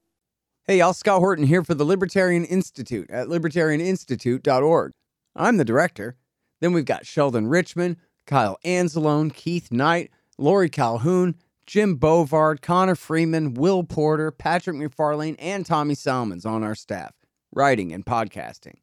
Hey, 0.65 0.79
y'all, 0.79 0.93
Scott 0.93 1.21
Horton 1.21 1.47
here 1.47 1.65
for 1.65 1.75
the 1.75 1.85
Libertarian 1.85 2.45
Institute 2.45 3.11
at 3.11 3.29
libertarianinstitute.org. 3.29 4.93
I'm 5.35 5.57
the 5.57 5.65
director. 5.65 6.17
Then 6.61 6.73
we've 6.73 6.85
got 6.85 7.07
Sheldon 7.07 7.49
Richman, 7.49 7.97
Kyle 8.27 8.59
Anzalone, 8.65 9.33
Keith 9.33 9.73
Knight, 9.73 10.11
Laurie 10.37 10.69
Calhoun, 10.69 11.37
Jim 11.67 11.99
Bovard, 11.99 12.61
Connor 12.61 12.95
Freeman, 12.95 13.55
Will 13.55 13.85
Porter, 13.85 14.31
Patrick 14.31 14.77
McFarlane, 14.77 15.37
and 15.39 15.65
Tommy 15.65 15.95
Salmons 15.95 16.45
on 16.45 16.63
our 16.63 16.75
staff, 16.75 17.15
writing 17.53 17.93
and 17.93 18.05
podcasting. 18.05 18.77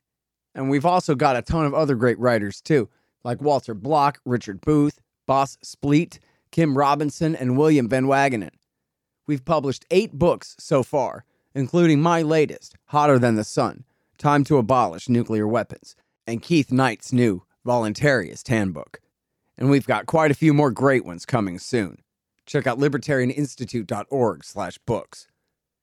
And 0.53 0.69
we've 0.69 0.85
also 0.85 1.15
got 1.15 1.35
a 1.35 1.41
ton 1.41 1.65
of 1.65 1.73
other 1.73 1.95
great 1.95 2.17
writers 2.19 2.61
too, 2.61 2.89
like 3.23 3.41
Walter 3.41 3.73
Block, 3.73 4.19
Richard 4.25 4.61
Booth, 4.61 4.99
Bas 5.27 5.57
Spliet, 5.63 6.19
Kim 6.51 6.77
Robinson, 6.77 7.35
and 7.35 7.57
William 7.57 7.89
Van 7.89 8.05
Wagenen. 8.05 8.51
We've 9.27 9.43
published 9.43 9.85
eight 9.91 10.13
books 10.13 10.55
so 10.59 10.83
far, 10.83 11.25
including 11.53 12.01
my 12.01 12.21
latest, 12.21 12.75
Hotter 12.85 13.17
Than 13.17 13.35
the 13.35 13.43
Sun 13.43 13.83
Time 14.17 14.43
to 14.45 14.57
Abolish 14.57 15.09
Nuclear 15.09 15.47
Weapons, 15.47 15.95
and 16.25 16.41
Keith 16.41 16.71
Knight's 16.71 17.11
new 17.11 17.43
Voluntarist 17.65 18.47
Handbook. 18.47 19.01
And 19.57 19.69
we've 19.69 19.87
got 19.87 20.05
quite 20.05 20.31
a 20.31 20.35
few 20.35 20.53
more 20.53 20.71
great 20.71 21.05
ones 21.05 21.25
coming 21.25 21.59
soon. 21.59 22.01
Check 22.45 22.67
out 22.67 22.79
libertarianinstitute.org 22.79 24.43
slash 24.43 24.77
books. 24.79 25.27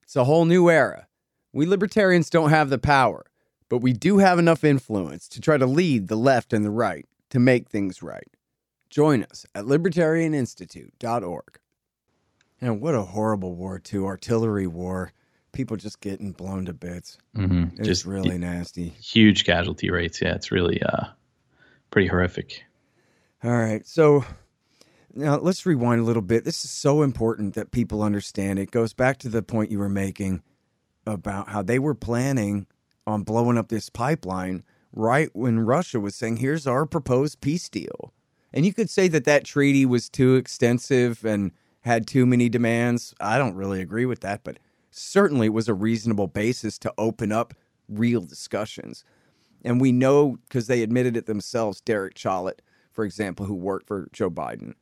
It's 0.03 0.17
a 0.17 0.25
whole 0.25 0.45
new 0.45 0.71
era. 0.71 1.09
We 1.53 1.67
libertarians 1.67 2.31
don't 2.31 2.51
have 2.51 2.71
the 2.71 2.79
power, 2.79 3.27
but 3.69 3.79
we 3.79 3.93
do 3.93 4.19
have 4.19 4.39
enough 4.39 4.65
influence 4.65 5.29
to 5.29 5.41
try 5.41 5.59
to 5.59 5.67
lead 5.67 6.09
the 6.09 6.17
left 6.17 6.53
and 6.53 6.65
the 6.65 6.71
right 6.71 7.07
to 7.31 7.39
make 7.39 7.69
things 7.69 8.03
right. 8.03 8.29
Join 8.89 9.25
us 9.25 9.45
at 9.55 9.65
libertarianinstitute.org. 9.65 11.59
And 12.63 12.81
what 12.81 12.95
a 12.95 13.03
horrible 13.03 13.57
war, 13.57 13.79
too. 13.79 14.07
Artillery 14.07 14.69
war. 14.69 15.13
People 15.53 15.77
just 15.77 16.01
getting 16.01 16.33
blown 16.33 16.65
to 16.65 16.73
bits. 16.73 17.19
Mm-hmm. 17.37 17.77
It's 17.77 17.87
just 17.87 18.07
really 18.07 18.39
nasty. 18.39 18.89
Huge 19.01 19.45
casualty 19.45 19.91
rates. 19.91 20.23
Yeah, 20.23 20.35
it's 20.35 20.51
really 20.51 20.81
uh, 20.83 21.09
pretty 21.91 22.09
horrific. 22.09 22.65
All 23.45 23.51
right. 23.51 23.87
So 23.87 24.25
now 25.13 25.39
let's 25.39 25.67
rewind 25.67 26.01
a 26.01 26.05
little 26.05 26.23
bit. 26.23 26.45
This 26.45 26.65
is 26.65 26.71
so 26.71 27.03
important 27.03 27.55
that 27.55 27.73
people 27.73 28.03
understand. 28.03 28.59
It 28.59 28.71
goes 28.71 28.95
back 28.95 29.19
to 29.19 29.29
the 29.29 29.43
point 29.43 29.71
you 29.71 29.79
were 29.79 29.89
making 29.89 30.43
about 31.05 31.49
how 31.49 31.63
they 31.63 31.79
were 31.81 31.95
planning 31.95 32.67
on 33.07 33.25
blowing 33.25 33.59
up 33.59 33.69
this 33.69 33.91
pipeline 33.91 34.63
right 34.93 35.29
when 35.33 35.61
Russia 35.61 35.99
was 35.99 36.15
saying, 36.15 36.37
here's 36.37 36.67
our 36.67 36.87
proposed 36.87 37.41
peace 37.41 37.69
deal. 37.69 38.15
And 38.53 38.65
you 38.65 38.73
could 38.73 38.89
say 38.89 39.09
that 39.09 39.25
that 39.25 39.45
treaty 39.45 39.85
was 39.85 40.09
too 40.09 40.37
extensive 40.37 41.25
and 41.25 41.51
had 41.83 42.07
too 42.07 42.27
many 42.27 42.49
demands. 42.49 43.15
I 43.21 43.39
don't 43.39 43.55
really 43.55 43.81
agree 43.81 44.07
with 44.07 44.21
that, 44.21 44.43
but 44.45 44.59
certainly 44.91 45.47
it 45.47 45.53
was 45.53 45.69
a 45.69 45.75
reasonable 45.75 46.29
basis 46.29 46.79
to 46.79 46.95
open 46.97 47.33
up 47.33 47.55
real 47.89 48.23
discussions. 48.23 49.05
And 49.65 49.81
we 49.81 49.93
know 49.93 50.39
because 50.49 50.67
they 50.67 50.83
admitted 50.83 51.17
it 51.17 51.27
themselves, 51.27 51.81
Derek 51.81 52.15
Chollet, 52.15 52.61
for 52.93 53.05
example, 53.05 53.47
who 53.47 53.55
worked 53.55 53.87
for 53.87 54.09
Joe 54.13 54.31
Biden, 54.31 54.75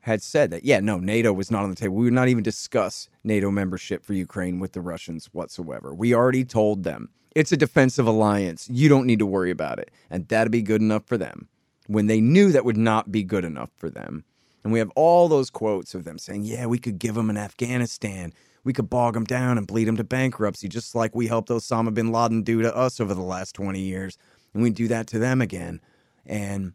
had 0.00 0.22
said 0.22 0.50
that, 0.50 0.64
yeah, 0.64 0.80
no, 0.80 0.98
NATO 0.98 1.32
was 1.32 1.50
not 1.50 1.64
on 1.64 1.70
the 1.70 1.76
table. 1.76 1.96
We 1.96 2.04
would 2.04 2.12
not 2.12 2.28
even 2.28 2.42
discuss 2.42 3.08
NATO 3.24 3.50
membership 3.50 4.04
for 4.04 4.14
Ukraine 4.14 4.58
with 4.58 4.72
the 4.72 4.80
Russians 4.80 5.26
whatsoever. 5.32 5.94
We 5.94 6.14
already 6.14 6.44
told 6.44 6.84
them 6.84 7.10
it's 7.34 7.52
a 7.52 7.56
defensive 7.56 8.06
alliance. 8.06 8.68
You 8.70 8.88
don't 8.88 9.06
need 9.06 9.18
to 9.18 9.26
worry 9.26 9.50
about 9.50 9.78
it. 9.78 9.90
And 10.10 10.26
that'd 10.28 10.52
be 10.52 10.62
good 10.62 10.80
enough 10.80 11.06
for 11.06 11.18
them 11.18 11.48
when 11.86 12.06
they 12.06 12.20
knew 12.20 12.52
that 12.52 12.64
would 12.64 12.76
not 12.76 13.10
be 13.10 13.22
good 13.22 13.44
enough 13.44 13.70
for 13.76 13.90
them. 13.90 14.24
And 14.64 14.72
we 14.72 14.78
have 14.78 14.90
all 14.96 15.28
those 15.28 15.50
quotes 15.50 15.94
of 15.94 16.04
them 16.04 16.18
saying, 16.18 16.44
yeah, 16.44 16.66
we 16.66 16.78
could 16.78 16.98
give 16.98 17.14
them 17.14 17.30
an 17.30 17.36
Afghanistan. 17.36 18.32
We 18.64 18.72
could 18.72 18.90
bog 18.90 19.14
them 19.14 19.24
down 19.24 19.56
and 19.56 19.66
bleed 19.66 19.84
them 19.84 19.96
to 19.96 20.04
bankruptcy, 20.04 20.68
just 20.68 20.94
like 20.94 21.14
we 21.14 21.28
helped 21.28 21.48
Osama 21.48 21.94
bin 21.94 22.12
Laden 22.12 22.42
do 22.42 22.60
to 22.62 22.76
us 22.76 23.00
over 23.00 23.14
the 23.14 23.22
last 23.22 23.54
20 23.54 23.80
years. 23.80 24.18
And 24.52 24.62
we 24.62 24.70
do 24.70 24.88
that 24.88 25.06
to 25.08 25.18
them 25.18 25.40
again. 25.40 25.80
And 26.26 26.72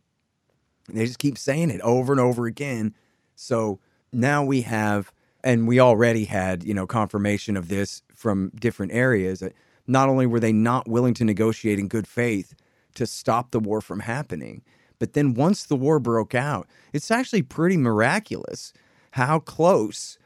they 0.87 1.05
just 1.05 1.19
keep 1.19 1.37
saying 1.37 1.69
it 1.69 1.81
over 1.81 2.13
and 2.13 2.19
over 2.19 2.45
again. 2.45 2.95
So 3.35 3.79
now 4.11 4.43
we 4.43 4.61
have, 4.61 5.11
and 5.43 5.67
we 5.67 5.79
already 5.79 6.25
had, 6.25 6.63
you 6.63 6.73
know, 6.73 6.87
confirmation 6.87 7.57
of 7.57 7.67
this 7.67 8.01
from 8.13 8.51
different 8.55 8.93
areas. 8.93 9.39
That 9.39 9.53
not 9.87 10.09
only 10.09 10.25
were 10.25 10.39
they 10.39 10.53
not 10.53 10.87
willing 10.87 11.13
to 11.15 11.25
negotiate 11.25 11.79
in 11.79 11.87
good 11.87 12.07
faith 12.07 12.55
to 12.95 13.05
stop 13.05 13.51
the 13.51 13.59
war 13.59 13.81
from 13.81 14.01
happening, 14.01 14.61
but 15.03 15.11
then 15.11 15.33
once 15.33 15.65
the 15.65 15.75
war 15.75 15.99
broke 15.99 16.33
out, 16.33 16.65
it's 16.93 17.11
actually 17.11 17.41
pretty 17.41 17.75
miraculous 17.75 18.71
how 19.11 19.37
close 19.37 20.17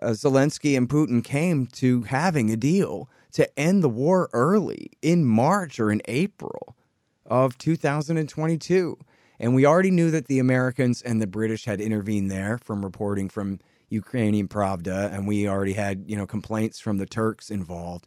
uh, 0.00 0.12
Zelensky 0.12 0.78
and 0.78 0.88
Putin 0.88 1.22
came 1.22 1.66
to 1.66 2.04
having 2.04 2.48
a 2.50 2.56
deal 2.56 3.10
to 3.32 3.60
end 3.60 3.84
the 3.84 3.88
war 3.90 4.30
early 4.32 4.92
in 5.02 5.26
March 5.26 5.78
or 5.78 5.92
in 5.92 6.00
April 6.06 6.74
of 7.26 7.58
2022. 7.58 8.96
And 9.38 9.54
we 9.54 9.66
already 9.66 9.90
knew 9.90 10.10
that 10.10 10.26
the 10.26 10.38
Americans 10.38 11.02
and 11.02 11.20
the 11.20 11.26
British 11.26 11.66
had 11.66 11.78
intervened 11.78 12.30
there 12.30 12.56
from 12.56 12.82
reporting 12.82 13.28
from 13.28 13.58
Ukrainian 13.90 14.48
Pravda, 14.48 15.12
and 15.12 15.28
we 15.28 15.46
already 15.46 15.74
had, 15.74 16.04
you 16.06 16.16
know, 16.16 16.26
complaints 16.26 16.80
from 16.80 16.96
the 16.96 17.04
Turks 17.04 17.50
involved. 17.50 18.06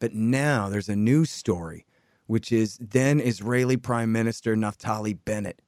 But 0.00 0.12
now 0.12 0.68
there's 0.68 0.88
a 0.88 0.96
new 0.96 1.24
story, 1.24 1.86
which 2.30 2.52
is 2.52 2.78
then 2.78 3.18
Israeli 3.18 3.76
Prime 3.76 4.12
Minister 4.12 4.54
Naftali 4.54 5.18
Bennett 5.24 5.60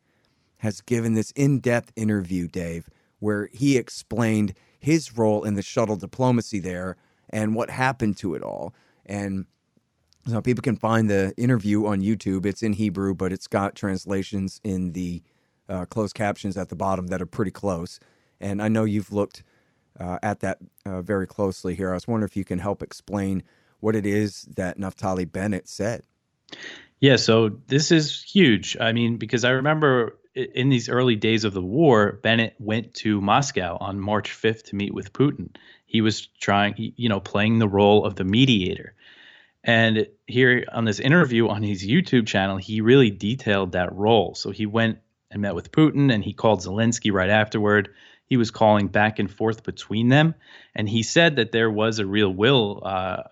has 0.59 0.81
given 0.81 1.15
this 1.15 1.33
in-depth 1.33 1.93
interview, 1.97 2.47
Dave, 2.47 2.89
where 3.19 3.49
he 3.53 3.77
explained 3.77 4.55
his 4.79 5.19
role 5.19 5.43
in 5.43 5.55
the 5.55 5.63
shuttle 5.63 5.97
diplomacy 5.97 6.61
there 6.61 6.97
and 7.31 7.57
what 7.57 7.69
happened 7.69 8.17
to 8.19 8.37
it 8.37 8.45
all. 8.45 8.73
And 9.05 9.47
so 10.29 10.41
people 10.41 10.63
can 10.63 10.77
find 10.77 11.11
the 11.11 11.35
interview 11.37 11.85
on 11.85 12.01
YouTube. 12.01 12.47
It's 12.47 12.63
in 12.63 12.75
Hebrew, 12.75 13.13
but 13.13 13.33
it's 13.33 13.49
got 13.49 13.75
translations 13.75 14.61
in 14.63 14.93
the 14.93 15.21
uh, 15.69 15.87
closed 15.87 16.15
captions 16.15 16.57
at 16.57 16.69
the 16.69 16.77
bottom 16.77 17.09
that 17.09 17.21
are 17.21 17.27
pretty 17.27 17.51
close. 17.51 17.99
And 18.41 18.63
I 18.63 18.69
know 18.69 18.85
you've 18.85 19.13
looked 19.13 19.43
uh, 19.99 20.21
at 20.23 20.39
that 20.41 20.59
uh, 20.87 21.03
very 21.03 21.27
closely 21.27 21.75
here. 21.75 21.91
I 21.91 21.95
was 21.95 22.07
wondering 22.07 22.29
if 22.31 22.37
you 22.37 22.45
can 22.45 22.61
help 22.61 22.85
explain 22.85 23.43
what 23.81 23.97
it 23.97 24.07
is 24.07 24.43
that 24.43 24.79
Naftali 24.79 25.31
Bennett 25.31 25.69
said. 25.69 26.05
Yeah, 27.01 27.17
so 27.17 27.49
this 27.67 27.91
is 27.91 28.23
huge. 28.23 28.77
I 28.81 28.93
mean, 28.93 29.17
because 29.17 29.45
I 29.45 29.51
remember 29.51 30.19
in 30.35 30.69
these 30.69 30.89
early 30.89 31.17
days 31.17 31.45
of 31.45 31.53
the 31.53 31.63
war, 31.63 32.21
Bennett 32.23 32.55
went 32.59 32.95
to 32.95 33.21
Moscow 33.21 33.77
on 33.81 34.01
March 34.01 34.31
5th 34.31 34.65
to 34.65 34.77
meet 34.77 34.95
with 34.95 35.13
Putin. 35.13 35.55
He 35.85 36.01
was 36.01 36.27
trying, 36.27 36.75
you 36.77 37.09
know, 37.09 37.21
playing 37.21 37.59
the 37.59 37.69
role 37.69 38.05
of 38.05 38.15
the 38.15 38.25
mediator. 38.25 38.95
And 39.65 40.07
here 40.27 40.65
on 40.73 40.85
this 40.85 41.01
interview 41.01 41.49
on 41.49 41.63
his 41.63 41.87
YouTube 41.87 42.27
channel, 42.27 42.57
he 42.57 42.81
really 42.81 43.11
detailed 43.11 43.73
that 43.73 43.95
role. 43.95 44.35
So 44.35 44.51
he 44.51 44.67
went 44.67 44.99
and 45.31 45.43
met 45.43 45.55
with 45.55 45.71
Putin 45.71 46.13
and 46.13 46.25
he 46.25 46.33
called 46.33 46.61
Zelensky 46.61 47.13
right 47.13 47.31
afterward. 47.31 47.91
He 48.27 48.37
was 48.37 48.51
calling 48.51 48.89
back 48.89 49.19
and 49.19 49.31
forth 49.31 49.63
between 49.63 50.09
them. 50.09 50.35
And 50.75 50.89
he 50.89 51.03
said 51.03 51.37
that 51.37 51.53
there 51.53 51.71
was 51.71 51.99
a 51.99 52.07
real 52.07 52.31
will, 52.31 52.83
uh, 52.85 53.25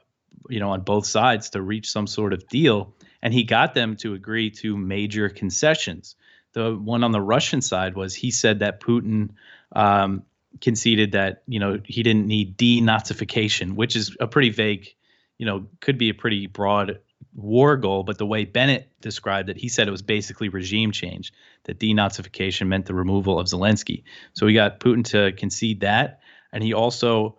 you 0.48 0.60
know, 0.60 0.70
on 0.70 0.82
both 0.82 1.06
sides 1.06 1.50
to 1.50 1.62
reach 1.62 1.90
some 1.90 2.06
sort 2.06 2.32
of 2.32 2.46
deal. 2.48 2.94
And 3.22 3.34
he 3.34 3.44
got 3.44 3.74
them 3.74 3.96
to 3.96 4.14
agree 4.14 4.50
to 4.50 4.76
major 4.76 5.28
concessions. 5.28 6.16
The 6.52 6.74
one 6.74 7.04
on 7.04 7.12
the 7.12 7.20
Russian 7.20 7.60
side 7.60 7.94
was 7.94 8.14
he 8.14 8.30
said 8.30 8.60
that 8.60 8.80
Putin 8.80 9.30
um, 9.72 10.22
conceded 10.60 11.12
that, 11.12 11.42
you 11.46 11.60
know, 11.60 11.80
he 11.84 12.02
didn't 12.02 12.26
need 12.26 12.56
denazification, 12.56 13.74
which 13.74 13.94
is 13.94 14.16
a 14.20 14.26
pretty 14.26 14.50
vague 14.50 14.94
you 15.40 15.46
know, 15.46 15.66
could 15.80 15.96
be 15.96 16.10
a 16.10 16.14
pretty 16.14 16.46
broad 16.46 16.98
war 17.34 17.78
goal, 17.78 18.02
but 18.02 18.18
the 18.18 18.26
way 18.26 18.44
Bennett 18.44 18.90
described 19.00 19.48
it, 19.48 19.56
he 19.56 19.70
said 19.70 19.88
it 19.88 19.90
was 19.90 20.02
basically 20.02 20.50
regime 20.50 20.92
change, 20.92 21.32
that 21.64 21.78
denazification 21.78 22.66
meant 22.66 22.84
the 22.84 22.92
removal 22.92 23.40
of 23.40 23.46
Zelensky. 23.46 24.02
So 24.34 24.46
he 24.46 24.52
got 24.52 24.80
Putin 24.80 25.02
to 25.06 25.32
concede 25.32 25.80
that, 25.80 26.20
and 26.52 26.62
he 26.62 26.74
also 26.74 27.38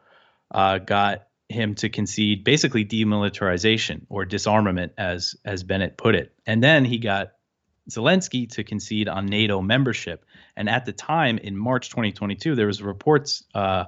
uh, 0.50 0.80
got 0.80 1.28
him 1.52 1.76
to 1.76 1.90
concede 1.90 2.44
basically 2.44 2.86
demilitarization 2.86 4.02
or 4.10 4.26
disarmament, 4.26 4.94
as 4.98 5.36
as 5.46 5.64
Bennett 5.64 5.98
put 5.98 6.16
it. 6.16 6.34
And 6.46 6.64
then 6.64 6.86
he 6.86 6.98
got 6.98 7.34
Zelensky 7.90 8.50
to 8.52 8.64
concede 8.64 9.08
on 9.08 9.26
NATO 9.26 9.62
membership. 9.62 10.26
And 10.56 10.70
at 10.70 10.86
the 10.86 10.94
time, 10.94 11.38
in 11.38 11.58
March 11.58 11.90
2022, 11.90 12.56
there 12.56 12.68
was 12.68 12.82
reports. 12.82 13.44
Uh, 13.54 13.86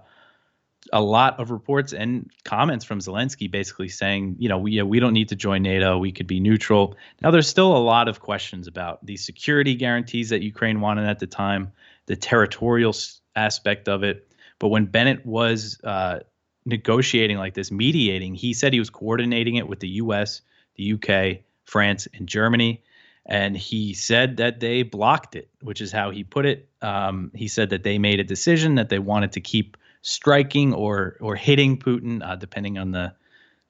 a 0.91 1.02
lot 1.02 1.39
of 1.39 1.49
reports 1.49 1.93
and 1.93 2.30
comments 2.43 2.84
from 2.84 2.99
Zelensky 2.99 3.49
basically 3.49 3.88
saying, 3.88 4.36
you 4.39 4.49
know, 4.49 4.58
we, 4.58 4.82
we 4.82 4.99
don't 4.99 5.13
need 5.13 5.30
to 5.30 5.36
join 5.36 5.63
NATO. 5.63 5.97
We 5.97 6.12
could 6.12 6.28
be 6.28 6.41
neutral. 6.41 6.97
Now, 7.21 7.32
there's 7.32 7.47
still 7.47 7.76
a 7.76 7.80
lot 7.80 8.10
of 8.10 8.19
questions 8.19 8.67
about 8.67 9.06
the 9.06 9.15
security 9.15 9.76
guarantees 9.76 10.30
that 10.30 10.41
Ukraine 10.41 10.82
wanted 10.82 11.08
at 11.08 11.19
the 11.19 11.28
time, 11.28 11.71
the 12.08 12.17
territorial 12.17 12.93
aspect 13.34 13.88
of 13.88 14.04
it. 14.04 14.30
But 14.60 14.69
when 14.69 14.86
Bennett 14.86 15.26
was 15.26 15.80
uh, 15.84 16.19
negotiating 16.65 17.38
like 17.38 17.54
this, 17.54 17.71
mediating, 17.71 18.36
he 18.36 18.54
said 18.54 18.73
he 18.73 18.80
was 18.80 18.89
coordinating 18.89 19.56
it 19.56 19.67
with 19.67 19.80
the 19.80 19.89
US, 19.89 20.41
the 20.76 20.93
UK, 20.93 21.43
France, 21.65 22.08
and 22.13 22.28
Germany. 22.28 22.84
And 23.26 23.56
he 23.56 23.93
said 23.93 24.38
that 24.38 24.60
they 24.60 24.84
blocked 24.84 25.36
it, 25.36 25.49
which 25.62 25.80
is 25.80 25.91
how 25.91 26.12
he 26.12 26.23
put 26.23 26.45
it. 26.45 26.67
Um, 26.82 27.32
he 27.34 27.47
said 27.47 27.69
that 27.69 27.84
they 27.84 27.97
made 27.97 28.19
a 28.19 28.23
decision 28.23 28.76
that 28.76 28.89
they 28.89 28.99
wanted 28.99 29.32
to 29.34 29.41
keep 29.41 29.78
striking 30.02 30.73
or 30.73 31.15
or 31.21 31.36
hitting 31.36 31.80
Putin, 31.80 32.21
uh, 32.21 32.36
depending 32.36 32.78
on 32.78 32.91
the 32.91 33.13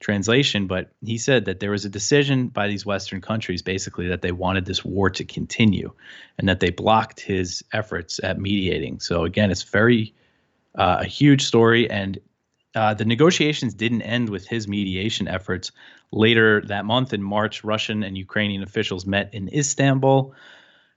translation. 0.00 0.66
But 0.66 0.90
he 1.04 1.16
said 1.18 1.44
that 1.44 1.60
there 1.60 1.70
was 1.70 1.84
a 1.84 1.88
decision 1.88 2.48
by 2.48 2.66
these 2.66 2.84
Western 2.84 3.20
countries, 3.20 3.62
basically, 3.62 4.08
that 4.08 4.22
they 4.22 4.32
wanted 4.32 4.66
this 4.66 4.84
war 4.84 5.08
to 5.10 5.24
continue, 5.24 5.92
and 6.36 6.48
that 6.48 6.58
they 6.58 6.70
blocked 6.70 7.20
his 7.20 7.62
efforts 7.72 8.18
at 8.24 8.40
mediating. 8.40 8.98
So 8.98 9.24
again, 9.24 9.52
it's 9.52 9.62
very 9.62 10.12
uh, 10.74 10.98
a 11.00 11.06
huge 11.06 11.46
story, 11.46 11.88
and 11.88 12.18
uh, 12.74 12.94
the 12.94 13.04
negotiations 13.04 13.74
didn't 13.74 14.02
end 14.02 14.28
with 14.28 14.46
his 14.46 14.66
mediation 14.66 15.28
efforts. 15.28 15.72
Later 16.10 16.62
that 16.66 16.84
month 16.84 17.12
in 17.12 17.22
March, 17.22 17.64
Russian 17.64 18.02
and 18.02 18.16
Ukrainian 18.16 18.62
officials 18.62 19.06
met 19.06 19.34
in 19.34 19.48
Istanbul. 19.48 20.34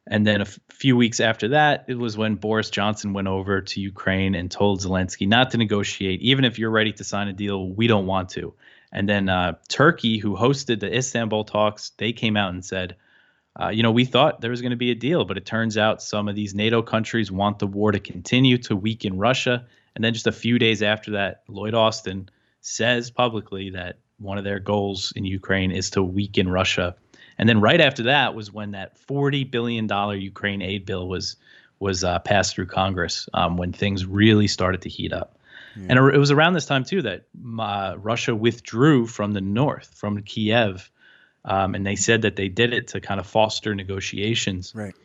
And 0.10 0.26
then 0.26 0.40
a 0.40 0.46
f- 0.46 0.60
few 0.70 0.96
weeks 0.96 1.20
after 1.20 1.50
that, 1.50 1.86
it 1.88 1.96
was 1.96 2.18
when 2.18 2.36
Boris 2.36 2.70
Johnson 2.70 3.14
went 3.14 3.28
over 3.28 3.62
to 3.62 3.82
Ukraine 3.82 4.36
and 4.36 4.50
told 4.50 4.80
Zelensky 4.80 5.28
not 5.28 5.52
to 5.52 5.58
negotiate. 5.58 6.22
Even 6.22 6.46
if 6.46 6.58
you're 6.58 6.70
ready 6.72 6.94
to 6.94 7.04
sign 7.04 7.28
a 7.28 7.34
deal, 7.34 7.70
we 7.70 7.88
don't 7.88 8.06
want 8.06 8.30
to. 8.30 8.54
And 8.92 9.08
then 9.08 9.28
uh, 9.28 9.56
Turkey, 9.68 10.18
who 10.18 10.36
hosted 10.36 10.80
the 10.80 10.96
Istanbul 10.96 11.44
talks, 11.44 11.92
they 11.98 12.14
came 12.14 12.38
out 12.38 12.54
and 12.54 12.64
said, 12.64 12.96
uh, 13.60 13.70
you 13.70 13.84
know, 13.84 13.92
we 13.92 14.06
thought 14.06 14.40
there 14.40 14.52
was 14.52 14.62
going 14.62 14.72
to 14.72 14.78
be 14.78 14.92
a 14.92 14.96
deal, 14.96 15.26
but 15.26 15.38
it 15.38 15.46
turns 15.46 15.78
out 15.78 16.02
some 16.02 16.28
of 16.28 16.36
these 16.36 16.54
NATO 16.54 16.82
countries 16.82 17.32
want 17.32 17.60
the 17.60 17.68
war 17.68 17.92
to 17.92 18.00
continue 18.00 18.58
to 18.60 18.76
weaken 18.76 19.18
Russia. 19.18 19.66
And 19.98 20.04
then 20.06 20.14
just 20.14 20.28
a 20.28 20.32
few 20.32 20.58
days 20.60 20.82
after 20.82 21.12
that, 21.12 21.44
Lloyd 21.50 21.74
Austin 21.74 22.30
says 22.62 23.12
publicly 23.12 23.72
that 23.72 23.98
one 24.20 24.38
of 24.38 24.46
their 24.46 24.60
goals 24.60 25.12
in 25.16 25.26
Ukraine 25.26 25.72
is 25.72 25.90
to 25.92 26.04
weaken 26.04 26.48
Russia 26.48 26.96
and 27.38 27.48
then 27.48 27.62
right 27.62 27.80
after 27.80 28.04
that 28.04 28.34
was 28.34 28.52
when 28.52 28.72
that 28.72 28.98
forty 28.98 29.44
billion 29.44 29.88
dollar 29.88 30.16
Ukraine 30.16 30.62
aid 30.62 30.86
bill 30.86 31.08
was 31.08 31.36
was 31.80 32.04
uh, 32.04 32.20
passed 32.20 32.56
through 32.56 32.66
Congress 32.66 33.30
um, 33.34 33.58
when 33.58 33.72
things 33.72 34.06
really 34.06 34.48
started 34.48 34.82
to 34.82 34.90
heat 34.90 35.14
up. 35.14 35.38
Yeah. 35.76 35.88
And 35.90 36.00
it 36.14 36.18
was 36.18 36.32
around 36.32 36.54
this 36.54 36.66
time 36.66 36.84
too 36.84 37.04
that 37.04 37.28
uh, 37.60 37.96
Russia 37.98 38.36
withdrew 38.36 39.06
from 39.06 39.34
the 39.34 39.42
north, 39.42 39.94
from 39.94 40.24
Kiev, 40.24 40.90
um, 41.46 41.76
and 41.76 41.86
they 41.86 41.96
said 41.96 42.24
that 42.24 42.36
they 42.36 42.50
did 42.50 42.74
it 42.74 42.88
to 42.90 43.00
kind 43.00 43.20
of 43.20 43.28
foster 43.28 43.76
negotiations. 43.76 44.74
Right. 44.74 44.96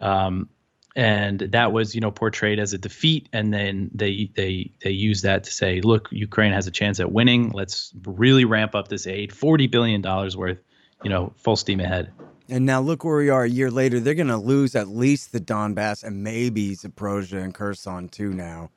Um, 0.00 0.48
and 0.96 1.40
that 1.40 1.72
was, 1.72 1.94
you 1.94 2.00
know, 2.00 2.10
portrayed 2.10 2.58
as 2.58 2.72
a 2.72 2.78
defeat, 2.78 3.28
and 3.32 3.52
then 3.52 3.90
they 3.94 4.30
they 4.34 4.70
they 4.82 4.90
use 4.90 5.22
that 5.22 5.44
to 5.44 5.50
say, 5.50 5.80
look, 5.80 6.08
Ukraine 6.10 6.52
has 6.52 6.66
a 6.66 6.70
chance 6.70 7.00
at 7.00 7.12
winning. 7.12 7.50
Let's 7.50 7.92
really 8.04 8.44
ramp 8.44 8.74
up 8.74 8.88
this 8.88 9.06
aid, 9.06 9.32
forty 9.32 9.66
billion 9.66 10.00
dollars 10.02 10.36
worth 10.36 10.58
you 11.04 11.10
know, 11.10 11.32
full 11.36 11.54
steam 11.54 11.78
ahead. 11.78 12.10
And 12.48 12.66
now 12.66 12.80
look 12.80 13.04
where 13.04 13.18
we 13.18 13.28
are 13.28 13.44
a 13.44 13.48
year 13.48 13.70
later. 13.70 14.00
They're 14.00 14.14
going 14.14 14.26
to 14.28 14.36
lose 14.36 14.74
at 14.74 14.88
least 14.88 15.32
the 15.32 15.40
Donbass 15.40 16.02
and 16.02 16.24
maybe 16.24 16.74
Zaporozhye 16.74 17.42
and 17.42 17.54
Kherson 17.54 18.08
too 18.08 18.32
now. 18.32 18.70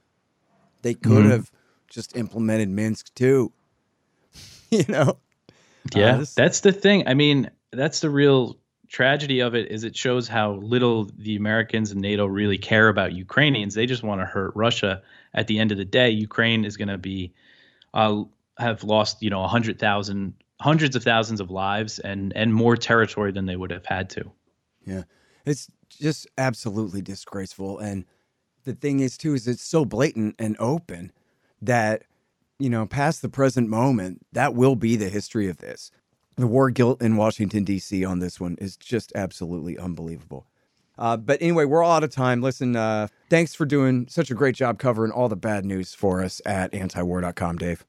They 0.84 0.94
could 0.94 1.24
mm-hmm. 1.24 1.32
have 1.32 1.52
just 1.90 2.16
implemented 2.16 2.70
Minsk 2.70 3.14
too. 3.16 3.52
you 4.70 4.86
know? 4.88 5.18
Yeah, 5.96 6.16
uh, 6.16 6.18
this- 6.18 6.36
that's 6.36 6.60
the 6.60 6.72
thing. 6.72 7.08
I 7.08 7.14
mean, 7.14 7.50
that's 7.72 8.02
the 8.02 8.10
real 8.10 8.58
tragedy 8.88 9.40
of 9.40 9.56
it 9.56 9.72
is 9.72 9.84
it 9.84 9.96
shows 9.96 10.28
how 10.28 10.54
little 10.54 11.10
the 11.18 11.36
Americans 11.36 11.92
and 11.92 12.02
NATO 12.02 12.26
really 12.26 12.58
care 12.58 12.90
about 12.90 13.14
Ukrainians. 13.14 13.74
They 13.74 13.86
just 13.86 14.04
want 14.04 14.22
to 14.22 14.26
hurt 14.26 14.54
Russia. 14.56 15.02
At 15.34 15.48
the 15.48 15.60
end 15.60 15.72
of 15.72 15.78
the 15.78 15.86
day, 15.86 16.10
Ukraine 16.10 16.66
is 16.66 16.78
going 16.78 16.88
to 16.88 16.98
be 16.98 17.34
uh, 17.94 18.24
have 18.58 18.84
lost, 18.84 19.22
you 19.22 19.30
know, 19.30 19.42
100,000 19.42 20.34
hundreds 20.60 20.96
of 20.96 21.04
thousands 21.04 21.40
of 21.40 21.52
lives 21.52 22.00
and 22.00 22.36
and 22.36 22.54
more 22.54 22.76
territory 22.76 23.32
than 23.32 23.46
they 23.46 23.56
would 23.56 23.72
have 23.72 23.86
had 23.86 24.10
to. 24.10 24.32
Yeah. 24.86 25.04
It's 25.46 25.70
just 25.90 26.28
absolutely 26.38 27.02
disgraceful 27.02 27.80
and 27.80 28.06
the 28.66 28.74
thing 28.74 29.00
is 29.00 29.18
too 29.18 29.34
is 29.34 29.48
it's 29.48 29.64
so 29.64 29.86
blatant 29.86 30.36
and 30.40 30.56
open 30.60 31.12
that 31.62 32.04
you 32.60 32.70
know 32.70 32.86
past 32.86 33.22
the 33.22 33.30
present 33.30 33.70
moment 33.70 34.26
that 34.34 34.54
will 34.54 34.76
be 34.76 34.96
the 34.96 35.10
history 35.10 35.48
of 35.48 35.58
this. 35.58 35.92
The 36.38 36.48
war 36.48 36.70
guilt 36.70 37.02
in 37.02 37.18
Washington 37.18 37.64
D.C. 37.64 38.06
on 38.06 38.20
this 38.20 38.40
one 38.40 38.58
is 38.60 38.78
just 38.78 39.12
absolutely 39.16 39.78
unbelievable. 39.78 40.46
Uh, 40.98 41.18
but 41.18 41.42
anyway, 41.42 41.66
we're 41.66 41.84
all 41.84 41.92
out 41.92 42.04
of 42.04 42.12
time. 42.12 42.42
Listen, 42.42 42.76
uh, 42.76 43.08
thanks 43.30 43.54
for 43.54 43.66
doing 43.66 44.08
such 44.10 44.32
a 44.32 44.34
great 44.34 44.56
job 44.56 44.80
covering 44.80 45.12
all 45.12 45.30
the 45.30 45.36
bad 45.36 45.66
news 45.66 45.94
for 45.94 46.24
us 46.24 46.42
at 46.46 46.72
antiwar.com, 46.72 47.58
Dave. 47.58 47.86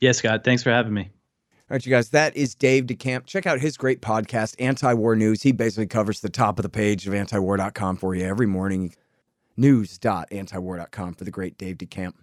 Yes, 0.00 0.18
Scott. 0.18 0.44
Thanks 0.44 0.62
for 0.62 0.70
having 0.70 0.94
me. 0.94 1.10
All 1.70 1.74
right, 1.76 1.86
you 1.86 1.90
guys, 1.90 2.10
that 2.10 2.36
is 2.36 2.54
Dave 2.54 2.86
DeCamp. 2.86 3.26
Check 3.26 3.46
out 3.46 3.60
his 3.60 3.76
great 3.76 4.00
podcast, 4.02 4.56
Anti 4.58 4.92
War 4.94 5.14
News. 5.14 5.42
He 5.42 5.52
basically 5.52 5.86
covers 5.86 6.20
the 6.20 6.30
top 6.30 6.58
of 6.58 6.64
the 6.64 6.68
page 6.68 7.06
of 7.06 7.14
antiwar.com 7.14 7.96
for 7.96 8.14
you 8.14 8.24
every 8.24 8.46
morning. 8.46 8.94
News.antiwar.com 9.56 11.14
for 11.14 11.24
the 11.24 11.30
great 11.30 11.58
Dave 11.58 11.76
DeCamp. 11.78 12.14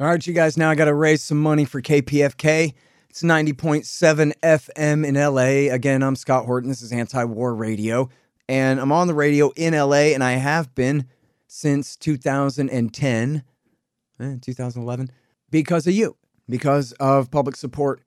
All 0.00 0.06
right, 0.08 0.26
you 0.26 0.32
guys, 0.32 0.56
now 0.56 0.70
I 0.70 0.74
got 0.74 0.86
to 0.86 0.94
raise 0.94 1.22
some 1.22 1.40
money 1.40 1.64
for 1.64 1.80
KPFK. 1.80 2.74
It's 3.12 3.22
90.7 3.22 4.32
FM 4.42 5.06
in 5.06 5.16
LA. 5.16 5.70
Again, 5.70 6.02
I'm 6.02 6.16
Scott 6.16 6.46
Horton. 6.46 6.70
This 6.70 6.80
is 6.80 6.92
Anti 6.92 7.22
War 7.24 7.54
Radio. 7.54 8.08
And 8.48 8.80
I'm 8.80 8.90
on 8.90 9.06
the 9.06 9.12
radio 9.12 9.50
in 9.54 9.74
LA, 9.74 10.14
and 10.14 10.24
I 10.24 10.32
have 10.32 10.74
been 10.74 11.04
since 11.46 11.94
2010, 11.96 13.44
eh, 14.18 14.36
2011, 14.40 15.10
because 15.50 15.86
of 15.86 15.92
you, 15.92 16.16
because 16.48 16.92
of 16.92 17.30
public 17.30 17.54
support 17.54 18.00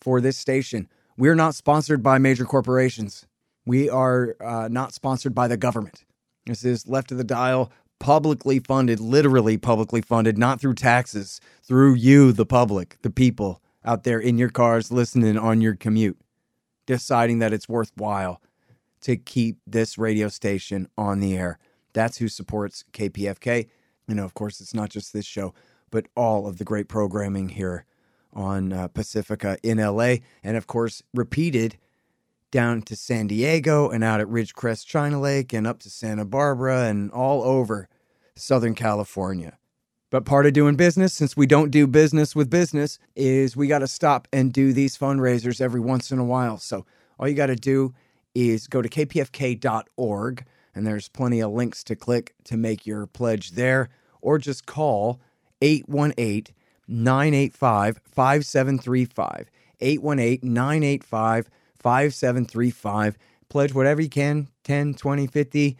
for 0.00 0.20
this 0.20 0.36
station. 0.36 0.88
We're 1.16 1.36
not 1.36 1.54
sponsored 1.54 2.02
by 2.02 2.18
major 2.18 2.44
corporations. 2.44 3.28
We 3.64 3.88
are 3.88 4.34
uh, 4.44 4.66
not 4.68 4.92
sponsored 4.92 5.36
by 5.36 5.46
the 5.46 5.56
government. 5.56 6.04
This 6.46 6.64
is 6.64 6.88
left 6.88 7.12
of 7.12 7.18
the 7.18 7.22
dial, 7.22 7.70
publicly 8.00 8.58
funded, 8.58 8.98
literally 8.98 9.56
publicly 9.56 10.02
funded, 10.02 10.36
not 10.36 10.60
through 10.60 10.74
taxes, 10.74 11.40
through 11.62 11.94
you, 11.94 12.32
the 12.32 12.44
public, 12.44 12.96
the 13.02 13.10
people 13.10 13.62
out 13.88 14.04
there 14.04 14.20
in 14.20 14.36
your 14.36 14.50
cars 14.50 14.92
listening 14.92 15.38
on 15.38 15.62
your 15.62 15.74
commute, 15.74 16.18
deciding 16.84 17.38
that 17.38 17.54
it's 17.54 17.70
worthwhile 17.70 18.42
to 19.00 19.16
keep 19.16 19.56
this 19.66 19.96
radio 19.96 20.28
station 20.28 20.86
on 20.98 21.20
the 21.20 21.34
air. 21.34 21.58
That's 21.94 22.18
who 22.18 22.28
supports 22.28 22.84
KPFK. 22.92 23.66
You 24.06 24.14
know, 24.14 24.26
of 24.26 24.34
course, 24.34 24.60
it's 24.60 24.74
not 24.74 24.90
just 24.90 25.14
this 25.14 25.24
show, 25.24 25.54
but 25.90 26.06
all 26.14 26.46
of 26.46 26.58
the 26.58 26.64
great 26.64 26.86
programming 26.86 27.48
here 27.48 27.86
on 28.34 28.74
uh, 28.74 28.88
Pacifica 28.88 29.56
in 29.62 29.78
LA, 29.78 30.16
and 30.42 30.58
of 30.58 30.66
course, 30.66 31.02
repeated 31.14 31.78
down 32.50 32.82
to 32.82 32.94
San 32.94 33.26
Diego 33.26 33.88
and 33.88 34.04
out 34.04 34.20
at 34.20 34.26
Ridgecrest 34.26 34.86
China 34.86 35.18
Lake 35.18 35.54
and 35.54 35.66
up 35.66 35.78
to 35.80 35.90
Santa 35.90 36.26
Barbara 36.26 36.84
and 36.84 37.10
all 37.10 37.42
over 37.42 37.88
Southern 38.36 38.74
California. 38.74 39.57
But 40.10 40.24
part 40.24 40.46
of 40.46 40.54
doing 40.54 40.76
business, 40.76 41.12
since 41.12 41.36
we 41.36 41.46
don't 41.46 41.70
do 41.70 41.86
business 41.86 42.34
with 42.34 42.48
business, 42.48 42.98
is 43.14 43.56
we 43.56 43.66
got 43.66 43.80
to 43.80 43.86
stop 43.86 44.26
and 44.32 44.52
do 44.52 44.72
these 44.72 44.96
fundraisers 44.96 45.60
every 45.60 45.80
once 45.80 46.10
in 46.10 46.18
a 46.18 46.24
while. 46.24 46.56
So 46.56 46.86
all 47.18 47.28
you 47.28 47.34
got 47.34 47.46
to 47.46 47.56
do 47.56 47.94
is 48.34 48.66
go 48.68 48.80
to 48.80 48.88
kpfk.org, 48.88 50.44
and 50.74 50.86
there's 50.86 51.08
plenty 51.10 51.40
of 51.40 51.52
links 51.52 51.84
to 51.84 51.96
click 51.96 52.34
to 52.44 52.56
make 52.56 52.86
your 52.86 53.06
pledge 53.06 53.50
there, 53.50 53.90
or 54.22 54.38
just 54.38 54.64
call 54.64 55.20
818 55.60 56.54
985 56.88 58.00
5735. 58.04 59.50
818 59.80 60.54
985 60.54 61.50
5735. 61.78 63.18
Pledge 63.50 63.74
whatever 63.74 64.00
you 64.00 64.08
can 64.08 64.48
10, 64.64 64.94
20, 64.94 65.26
50, 65.26 65.76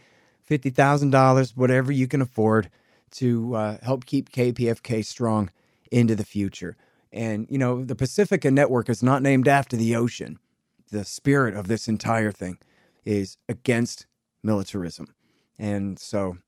$50,000, 0.49 1.57
whatever 1.57 1.93
you 1.93 2.07
can 2.07 2.21
afford 2.21 2.71
to 3.13 3.55
uh, 3.55 3.79
help 3.83 4.07
keep 4.07 4.31
KPFK 4.31 5.05
strong 5.05 5.51
into 5.91 6.15
the 6.15 6.25
future. 6.25 6.77
And, 7.13 7.47
you 7.49 7.59
know, 7.59 7.85
the 7.85 7.97
Pacifica 7.97 8.51
Network 8.51 8.89
is 8.89 9.03
not 9.03 9.23
named 9.23 9.49
after 9.49 9.77
the 9.77 9.97
ocean. 9.97 10.39
The 10.91 11.05
spirit 11.05 11.55
of 11.55 11.69
this 11.69 11.89
entire 11.89 12.33
thing 12.33 12.59
is 13.05 13.39
against 13.49 14.07
militarism. 14.43 15.15
And 15.59 15.99
so 15.99 16.39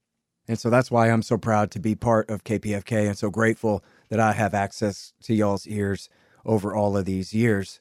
and 0.50 0.58
so 0.58 0.68
that's 0.68 0.90
why 0.90 1.08
I'm 1.08 1.22
so 1.22 1.38
proud 1.38 1.70
to 1.70 1.78
be 1.78 1.94
part 1.94 2.28
of 2.28 2.42
KPFK 2.42 3.06
and 3.06 3.16
so 3.16 3.30
grateful 3.30 3.84
that 4.08 4.18
I 4.18 4.32
have 4.32 4.52
access 4.52 5.12
to 5.22 5.32
y'all's 5.32 5.64
ears 5.68 6.08
over 6.44 6.74
all 6.74 6.96
of 6.96 7.04
these 7.04 7.32
years. 7.32 7.80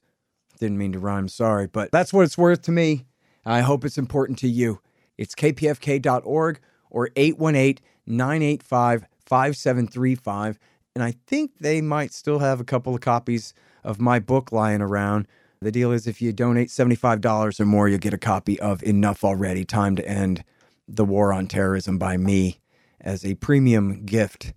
Didn't 0.59 0.77
mean 0.77 0.91
to 0.91 0.99
rhyme, 0.99 1.29
sorry, 1.29 1.65
but 1.65 1.91
that's 1.91 2.13
what 2.13 2.25
it's 2.25 2.37
worth 2.37 2.61
to 2.63 2.71
me. 2.71 3.07
I 3.43 3.61
hope 3.61 3.83
it's 3.83 3.97
important 3.97 4.37
to 4.39 4.47
you. 4.47 4.81
It's 5.17 5.33
kpfk.org 5.33 6.59
or 6.91 7.09
818 7.15 7.83
985 8.09 9.05
5735. 9.25 10.59
And 10.95 11.03
I 11.03 11.13
think 11.27 11.59
they 11.59 11.81
might 11.81 12.13
still 12.13 12.39
have 12.39 12.59
a 12.59 12.65
couple 12.65 12.95
of 12.95 13.01
copies 13.01 13.53
of 13.83 13.99
my 13.99 14.19
book 14.19 14.51
lying 14.51 14.81
around. 14.81 15.27
The 15.61 15.71
deal 15.71 15.91
is 15.91 16.07
if 16.07 16.21
you 16.21 16.33
donate 16.33 16.69
$75 16.69 17.59
or 17.59 17.65
more, 17.65 17.87
you'll 17.87 17.99
get 17.99 18.13
a 18.13 18.17
copy 18.17 18.59
of 18.59 18.81
Enough 18.83 19.23
Already 19.23 19.65
Time 19.65 19.95
to 19.97 20.07
End 20.07 20.43
the 20.87 21.05
War 21.05 21.31
on 21.31 21.47
Terrorism 21.47 21.97
by 21.97 22.17
me 22.17 22.59
as 22.99 23.23
a 23.23 23.35
premium 23.35 24.05
gift 24.05 24.53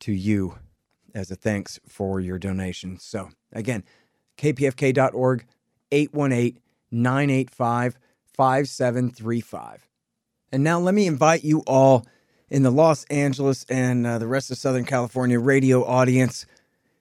to 0.00 0.12
you 0.12 0.58
as 1.14 1.30
a 1.30 1.36
thanks 1.36 1.80
for 1.88 2.20
your 2.20 2.38
donation. 2.38 2.98
So, 2.98 3.30
again, 3.52 3.84
kpfk.org, 4.38 5.46
818 5.90 6.60
985 6.90 7.98
5735. 8.36 9.88
And 10.52 10.62
now 10.62 10.78
let 10.78 10.94
me 10.94 11.06
invite 11.06 11.44
you 11.44 11.60
all 11.66 12.06
in 12.54 12.62
the 12.62 12.70
Los 12.70 13.02
Angeles 13.06 13.66
and 13.68 14.06
uh, 14.06 14.16
the 14.16 14.28
rest 14.28 14.48
of 14.48 14.56
Southern 14.56 14.84
California 14.84 15.40
radio 15.40 15.84
audience 15.84 16.46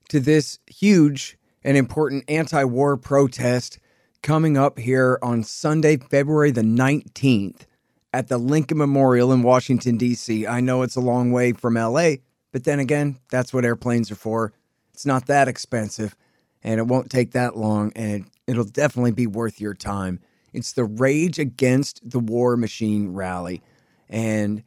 to 0.10 0.20
this 0.20 0.58
huge 0.66 1.38
and 1.64 1.78
important 1.78 2.24
anti 2.28 2.64
war 2.64 2.98
protest 2.98 3.78
coming 4.24 4.58
up 4.58 4.80
here 4.80 5.20
on 5.22 5.44
Sunday, 5.44 5.98
February 5.98 6.50
the 6.50 6.64
19th 6.64 7.68
at 8.12 8.30
the 8.30 8.40
Lincoln 8.40 8.80
Memorial 8.80 9.32
in 9.32 9.44
Washington, 9.44 9.96
D.C. 9.96 10.48
I 10.48 10.60
know 10.60 10.82
it's 10.82 10.96
a 10.96 11.02
long 11.02 11.32
way 11.32 11.54
from 11.54 11.76
LA, 11.76 12.14
but 12.52 12.64
then 12.64 12.80
again, 12.80 13.20
that's 13.30 13.54
what 13.54 13.64
airplanes 13.64 14.10
are 14.10 14.16
for. 14.16 14.54
It's 14.92 15.06
not 15.06 15.28
that 15.28 15.48
expensive 15.48 16.16
and 16.64 16.80
it 16.80 16.88
won't 16.88 17.12
take 17.12 17.34
that 17.34 17.56
long 17.56 17.92
and 17.96 18.26
it'll 18.48 18.64
definitely 18.64 19.12
be 19.12 19.28
worth 19.28 19.62
your 19.62 19.76
time. 19.76 20.20
It's 20.52 20.74
the 20.74 20.86
Rage 20.86 21.38
Against 21.38 22.10
the 22.10 22.20
War 22.20 22.58
Machine 22.58 23.14
rally. 23.14 23.62
And 24.10 24.64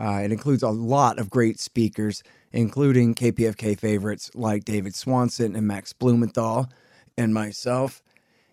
uh, 0.00 0.22
it 0.24 0.32
includes 0.32 0.62
a 0.62 0.70
lot 0.70 1.18
of 1.18 1.28
great 1.28 1.60
speakers, 1.60 2.22
including 2.52 3.14
KPFK 3.14 3.78
favorites 3.78 4.30
like 4.34 4.64
David 4.64 4.94
Swanson 4.94 5.54
and 5.54 5.66
Max 5.66 5.92
Blumenthal 5.92 6.70
and 7.18 7.34
myself. 7.34 8.02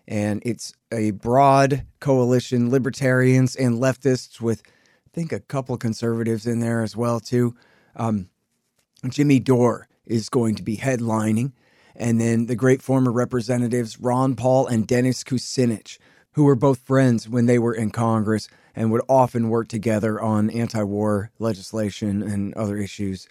And 0.06 0.42
it's 0.44 0.74
a 0.92 1.12
broad 1.12 1.86
coalition, 2.00 2.70
libertarians 2.70 3.56
and 3.56 3.80
leftists, 3.80 4.42
with 4.42 4.62
I 5.06 5.10
think 5.14 5.32
a 5.32 5.40
couple 5.40 5.76
conservatives 5.78 6.46
in 6.46 6.60
there 6.60 6.82
as 6.82 6.94
well 6.94 7.18
too. 7.18 7.56
Um, 7.96 8.28
Jimmy 9.08 9.40
Dore 9.40 9.88
is 10.04 10.28
going 10.28 10.54
to 10.56 10.62
be 10.62 10.76
headlining, 10.76 11.52
and 11.96 12.20
then 12.20 12.46
the 12.46 12.56
great 12.56 12.82
former 12.82 13.10
representatives 13.10 13.98
Ron 13.98 14.36
Paul 14.36 14.66
and 14.66 14.86
Dennis 14.86 15.24
Kucinich, 15.24 15.98
who 16.32 16.44
were 16.44 16.54
both 16.54 16.80
friends 16.80 17.26
when 17.26 17.46
they 17.46 17.58
were 17.58 17.74
in 17.74 17.90
Congress 17.90 18.48
and 18.78 18.92
would 18.92 19.02
often 19.08 19.48
work 19.48 19.66
together 19.66 20.20
on 20.22 20.48
anti-war 20.50 21.32
legislation 21.40 22.22
and 22.22 22.54
other 22.54 22.76
issues 22.76 23.26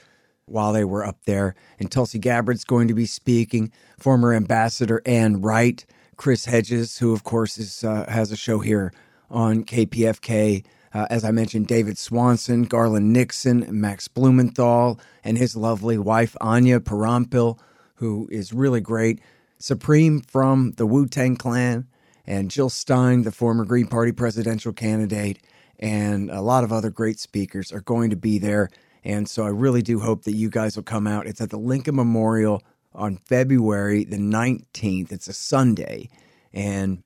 while 0.45 0.73
they 0.73 0.83
were 0.83 1.05
up 1.05 1.23
there. 1.25 1.55
And 1.79 1.89
Tulsi 1.89 2.19
Gabbard's 2.19 2.65
going 2.65 2.89
to 2.89 2.93
be 2.93 3.05
speaking. 3.05 3.71
Former 3.97 4.33
Ambassador 4.33 5.01
Ann 5.05 5.41
Wright 5.41 5.85
Chris 6.17 6.45
Hedges, 6.45 6.97
who 6.97 7.13
of 7.13 7.23
course 7.23 7.57
is 7.57 7.85
uh, 7.85 8.05
has 8.09 8.31
a 8.31 8.35
show 8.35 8.59
here 8.59 8.91
on 9.29 9.63
KPFK. 9.63 10.65
Uh, 10.93 11.07
as 11.09 11.23
I 11.23 11.31
mentioned, 11.31 11.67
David 11.67 11.97
Swanson, 11.97 12.63
Garland 12.63 13.13
Nixon, 13.13 13.67
Max 13.69 14.09
Blumenthal, 14.09 14.99
and 15.23 15.37
his 15.37 15.55
lovely 15.55 15.97
wife 15.97 16.35
Anya 16.41 16.81
Parampil, 16.81 17.57
who 17.95 18.27
is 18.29 18.51
really 18.51 18.81
great. 18.81 19.21
Supreme 19.59 20.19
from 20.21 20.73
the 20.73 20.85
Wu 20.85 21.07
Tang 21.07 21.37
Clan, 21.37 21.87
and 22.27 22.51
Jill 22.51 22.69
Stein, 22.69 23.23
the 23.23 23.31
former 23.31 23.63
Green 23.63 23.87
Party 23.87 24.11
presidential 24.11 24.73
candidate, 24.73 25.39
and 25.79 26.29
a 26.29 26.41
lot 26.41 26.63
of 26.63 26.73
other 26.73 26.89
great 26.89 27.19
speakers 27.19 27.71
are 27.71 27.81
going 27.81 28.09
to 28.09 28.15
be 28.15 28.37
there. 28.37 28.69
And 29.03 29.29
so 29.29 29.45
I 29.45 29.49
really 29.49 29.81
do 29.81 30.01
hope 30.01 30.23
that 30.23 30.33
you 30.33 30.49
guys 30.49 30.75
will 30.75 30.83
come 30.83 31.07
out. 31.07 31.27
It's 31.27 31.39
at 31.39 31.49
the 31.49 31.57
Lincoln 31.57 31.95
Memorial 31.95 32.61
on 32.93 33.15
February 33.15 34.03
the 34.03 34.17
19th. 34.17 35.11
It's 35.11 35.29
a 35.29 35.33
Sunday. 35.33 36.09
And, 36.51 37.03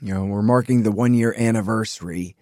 you 0.00 0.12
know, 0.12 0.24
we're 0.24 0.42
marking 0.42 0.82
the 0.82 0.90
one 0.90 1.14
year 1.14 1.34
anniversary 1.38 2.34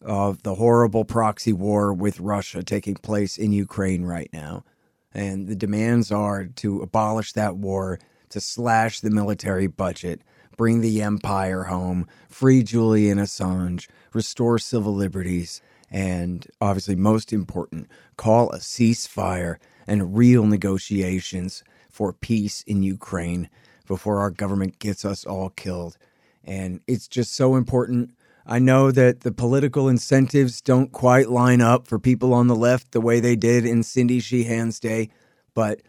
of 0.00 0.42
the 0.44 0.54
horrible 0.54 1.04
proxy 1.04 1.52
war 1.52 1.92
with 1.92 2.20
Russia 2.20 2.62
taking 2.62 2.94
place 2.94 3.36
in 3.36 3.52
Ukraine 3.52 4.04
right 4.04 4.30
now. 4.32 4.64
And 5.12 5.48
the 5.48 5.56
demands 5.56 6.12
are 6.12 6.46
to 6.46 6.80
abolish 6.80 7.32
that 7.32 7.56
war, 7.56 7.98
to 8.30 8.40
slash 8.40 9.00
the 9.00 9.10
military 9.10 9.66
budget, 9.66 10.22
bring 10.58 10.82
the 10.82 11.00
empire 11.00 11.64
home, 11.64 12.06
free 12.28 12.62
Julian 12.62 13.16
Assange, 13.16 13.88
restore 14.12 14.58
civil 14.58 14.94
liberties, 14.94 15.62
and 15.90 16.46
obviously, 16.60 16.96
most 16.96 17.32
important, 17.32 17.88
call 18.18 18.50
a 18.50 18.58
ceasefire 18.58 19.56
and 19.86 20.14
real 20.14 20.44
negotiations 20.44 21.64
for 21.88 22.12
peace 22.12 22.62
in 22.66 22.82
Ukraine 22.82 23.48
before 23.86 24.18
our 24.18 24.30
government 24.30 24.78
gets 24.78 25.04
us 25.06 25.24
all 25.24 25.48
killed. 25.48 25.96
And 26.44 26.80
it's 26.86 27.08
just 27.08 27.34
so 27.34 27.56
important. 27.56 28.10
I 28.44 28.58
know 28.58 28.90
that 28.90 29.20
the 29.20 29.32
political 29.32 29.88
incentives 29.88 30.60
don't 30.60 30.92
quite 30.92 31.30
line 31.30 31.60
up 31.60 31.86
for 31.86 31.98
people 31.98 32.34
on 32.34 32.48
the 32.48 32.56
left 32.56 32.92
the 32.92 33.00
way 33.00 33.20
they 33.20 33.36
did 33.36 33.64
in 33.64 33.82
Cindy 33.82 34.20
Sheehan's 34.20 34.78
day, 34.78 35.08
but 35.54 35.80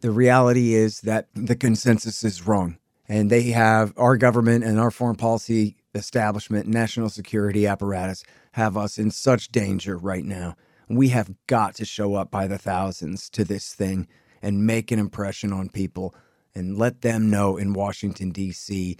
the 0.00 0.10
reality 0.10 0.74
is 0.74 1.00
that 1.02 1.28
the 1.34 1.56
consensus 1.56 2.22
is 2.22 2.46
wrong. 2.46 2.78
And 3.08 3.30
they 3.30 3.44
have 3.50 3.94
our 3.96 4.16
government 4.16 4.64
and 4.64 4.78
our 4.78 4.90
foreign 4.90 5.16
policy 5.16 5.76
establishment, 5.94 6.66
national 6.66 7.08
security 7.08 7.66
apparatus 7.66 8.22
have 8.52 8.76
us 8.76 8.98
in 8.98 9.10
such 9.10 9.48
danger 9.48 9.96
right 9.96 10.24
now. 10.24 10.54
We 10.88 11.08
have 11.08 11.34
got 11.46 11.74
to 11.76 11.84
show 11.84 12.14
up 12.14 12.30
by 12.30 12.46
the 12.46 12.58
thousands 12.58 13.30
to 13.30 13.44
this 13.44 13.74
thing 13.74 14.06
and 14.42 14.66
make 14.66 14.90
an 14.90 14.98
impression 14.98 15.52
on 15.52 15.68
people 15.68 16.14
and 16.54 16.78
let 16.78 17.02
them 17.02 17.30
know 17.30 17.56
in 17.56 17.72
Washington, 17.72 18.30
D.C., 18.30 18.96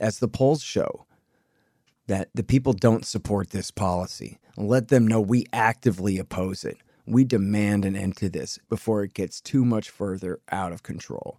as 0.00 0.18
the 0.18 0.28
polls 0.28 0.62
show, 0.62 1.06
that 2.06 2.28
the 2.34 2.42
people 2.42 2.72
don't 2.72 3.04
support 3.04 3.50
this 3.50 3.70
policy. 3.70 4.38
Let 4.56 4.88
them 4.88 5.06
know 5.06 5.20
we 5.20 5.46
actively 5.52 6.18
oppose 6.18 6.64
it. 6.64 6.78
We 7.06 7.24
demand 7.24 7.84
an 7.84 7.96
end 7.96 8.16
to 8.18 8.28
this 8.28 8.58
before 8.68 9.02
it 9.02 9.14
gets 9.14 9.40
too 9.40 9.64
much 9.64 9.90
further 9.90 10.40
out 10.50 10.72
of 10.72 10.82
control. 10.82 11.38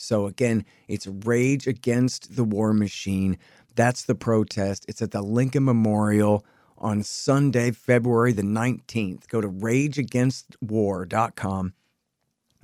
So, 0.00 0.26
again, 0.26 0.64
it's 0.88 1.06
Rage 1.06 1.66
Against 1.66 2.36
the 2.36 2.44
War 2.44 2.72
Machine. 2.72 3.36
That's 3.76 4.02
the 4.02 4.14
protest. 4.14 4.86
It's 4.88 5.02
at 5.02 5.10
the 5.10 5.20
Lincoln 5.22 5.64
Memorial 5.64 6.42
on 6.78 7.02
Sunday, 7.02 7.70
February 7.70 8.32
the 8.32 8.40
19th. 8.42 9.28
Go 9.28 9.42
to 9.42 9.48
rageagainstwar.com. 9.48 11.74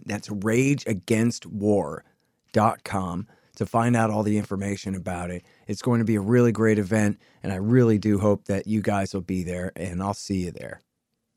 That's 0.05 0.29
rageagainstwar.com 0.29 3.27
to 3.57 3.67
find 3.67 3.97
out 3.97 4.11
all 4.11 4.23
the 4.23 4.39
information 4.39 4.95
about 4.95 5.31
it. 5.31 5.45
It's 5.67 5.83
going 5.83 5.99
to 5.99 6.05
be 6.05 6.15
a 6.15 6.21
really 6.21 6.53
great 6.53 6.79
event, 6.79 7.19
and 7.43 7.53
I 7.53 7.57
really 7.57 7.99
do 7.99 8.19
hope 8.19 8.47
that 8.47 8.67
you 8.67 8.81
guys 8.81 9.13
will 9.13 9.21
be 9.21 9.43
there, 9.43 9.73
and 9.77 10.03
I'll 10.03 10.15
see 10.15 10.45
you 10.45 10.53
there. 10.53 10.81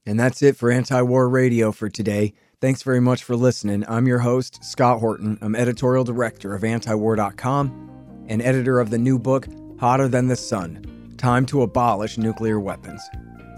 And 0.05 0.17
that's 0.19 0.41
it 0.41 0.55
for 0.55 0.71
Anti 0.71 1.01
War 1.01 1.29
Radio 1.29 1.71
for 1.71 1.89
today. 1.89 2.33
Thanks 2.61 2.83
very 2.83 2.99
much 2.99 3.23
for 3.23 3.37
listening. 3.37 3.85
I'm 3.87 4.05
your 4.05 4.19
host, 4.19 4.65
Scott 4.65 4.99
Horton. 4.99 5.37
I'm 5.41 5.55
editorial 5.55 6.03
director 6.03 6.53
of 6.53 6.63
antiwar.com 6.63 8.25
and 8.27 8.41
editor 8.41 8.81
of 8.81 8.89
the 8.89 8.97
new 8.97 9.17
book, 9.17 9.47
Hotter 9.79 10.09
Than 10.09 10.27
the 10.27 10.35
Sun 10.35 11.15
Time 11.17 11.45
to 11.45 11.61
Abolish 11.61 12.17
Nuclear 12.17 12.59
Weapons. 12.59 13.01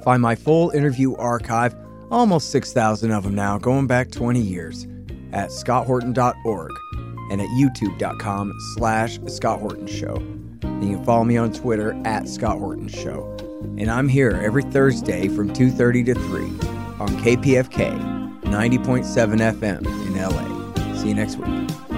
Find 0.03 0.21
my 0.21 0.35
full 0.35 0.69
interview 0.69 1.15
archive, 1.15 1.75
almost 2.11 2.51
6,000 2.51 3.09
of 3.09 3.23
them 3.23 3.33
now, 3.33 3.57
going 3.57 3.87
back 3.87 4.11
20 4.11 4.39
years, 4.39 4.85
at 5.33 5.49
scotthorton.org 5.49 6.71
and 7.31 7.41
at 7.41 7.47
youtube.com 7.47 8.53
slash 8.75 9.19
Scott 9.27 9.59
Horton 9.59 9.87
Show. 9.87 10.19
You 10.61 10.95
can 10.95 11.05
follow 11.05 11.23
me 11.23 11.37
on 11.37 11.51
Twitter 11.51 11.99
at 12.05 12.29
Scott 12.29 12.59
Horton 12.59 12.87
Show. 12.87 13.35
And 13.79 13.89
I'm 13.89 14.07
here 14.07 14.39
every 14.43 14.63
Thursday 14.63 15.27
from 15.27 15.51
2.30 15.53 16.05
to 16.05 16.13
3 16.13 16.43
on 16.99 17.09
KPFK 17.23 18.20
90.7 18.51 19.39
FM 19.53 19.85
in 20.07 20.17
LA. 20.17 20.95
See 20.95 21.07
you 21.07 21.15
next 21.15 21.37
week. 21.37 21.90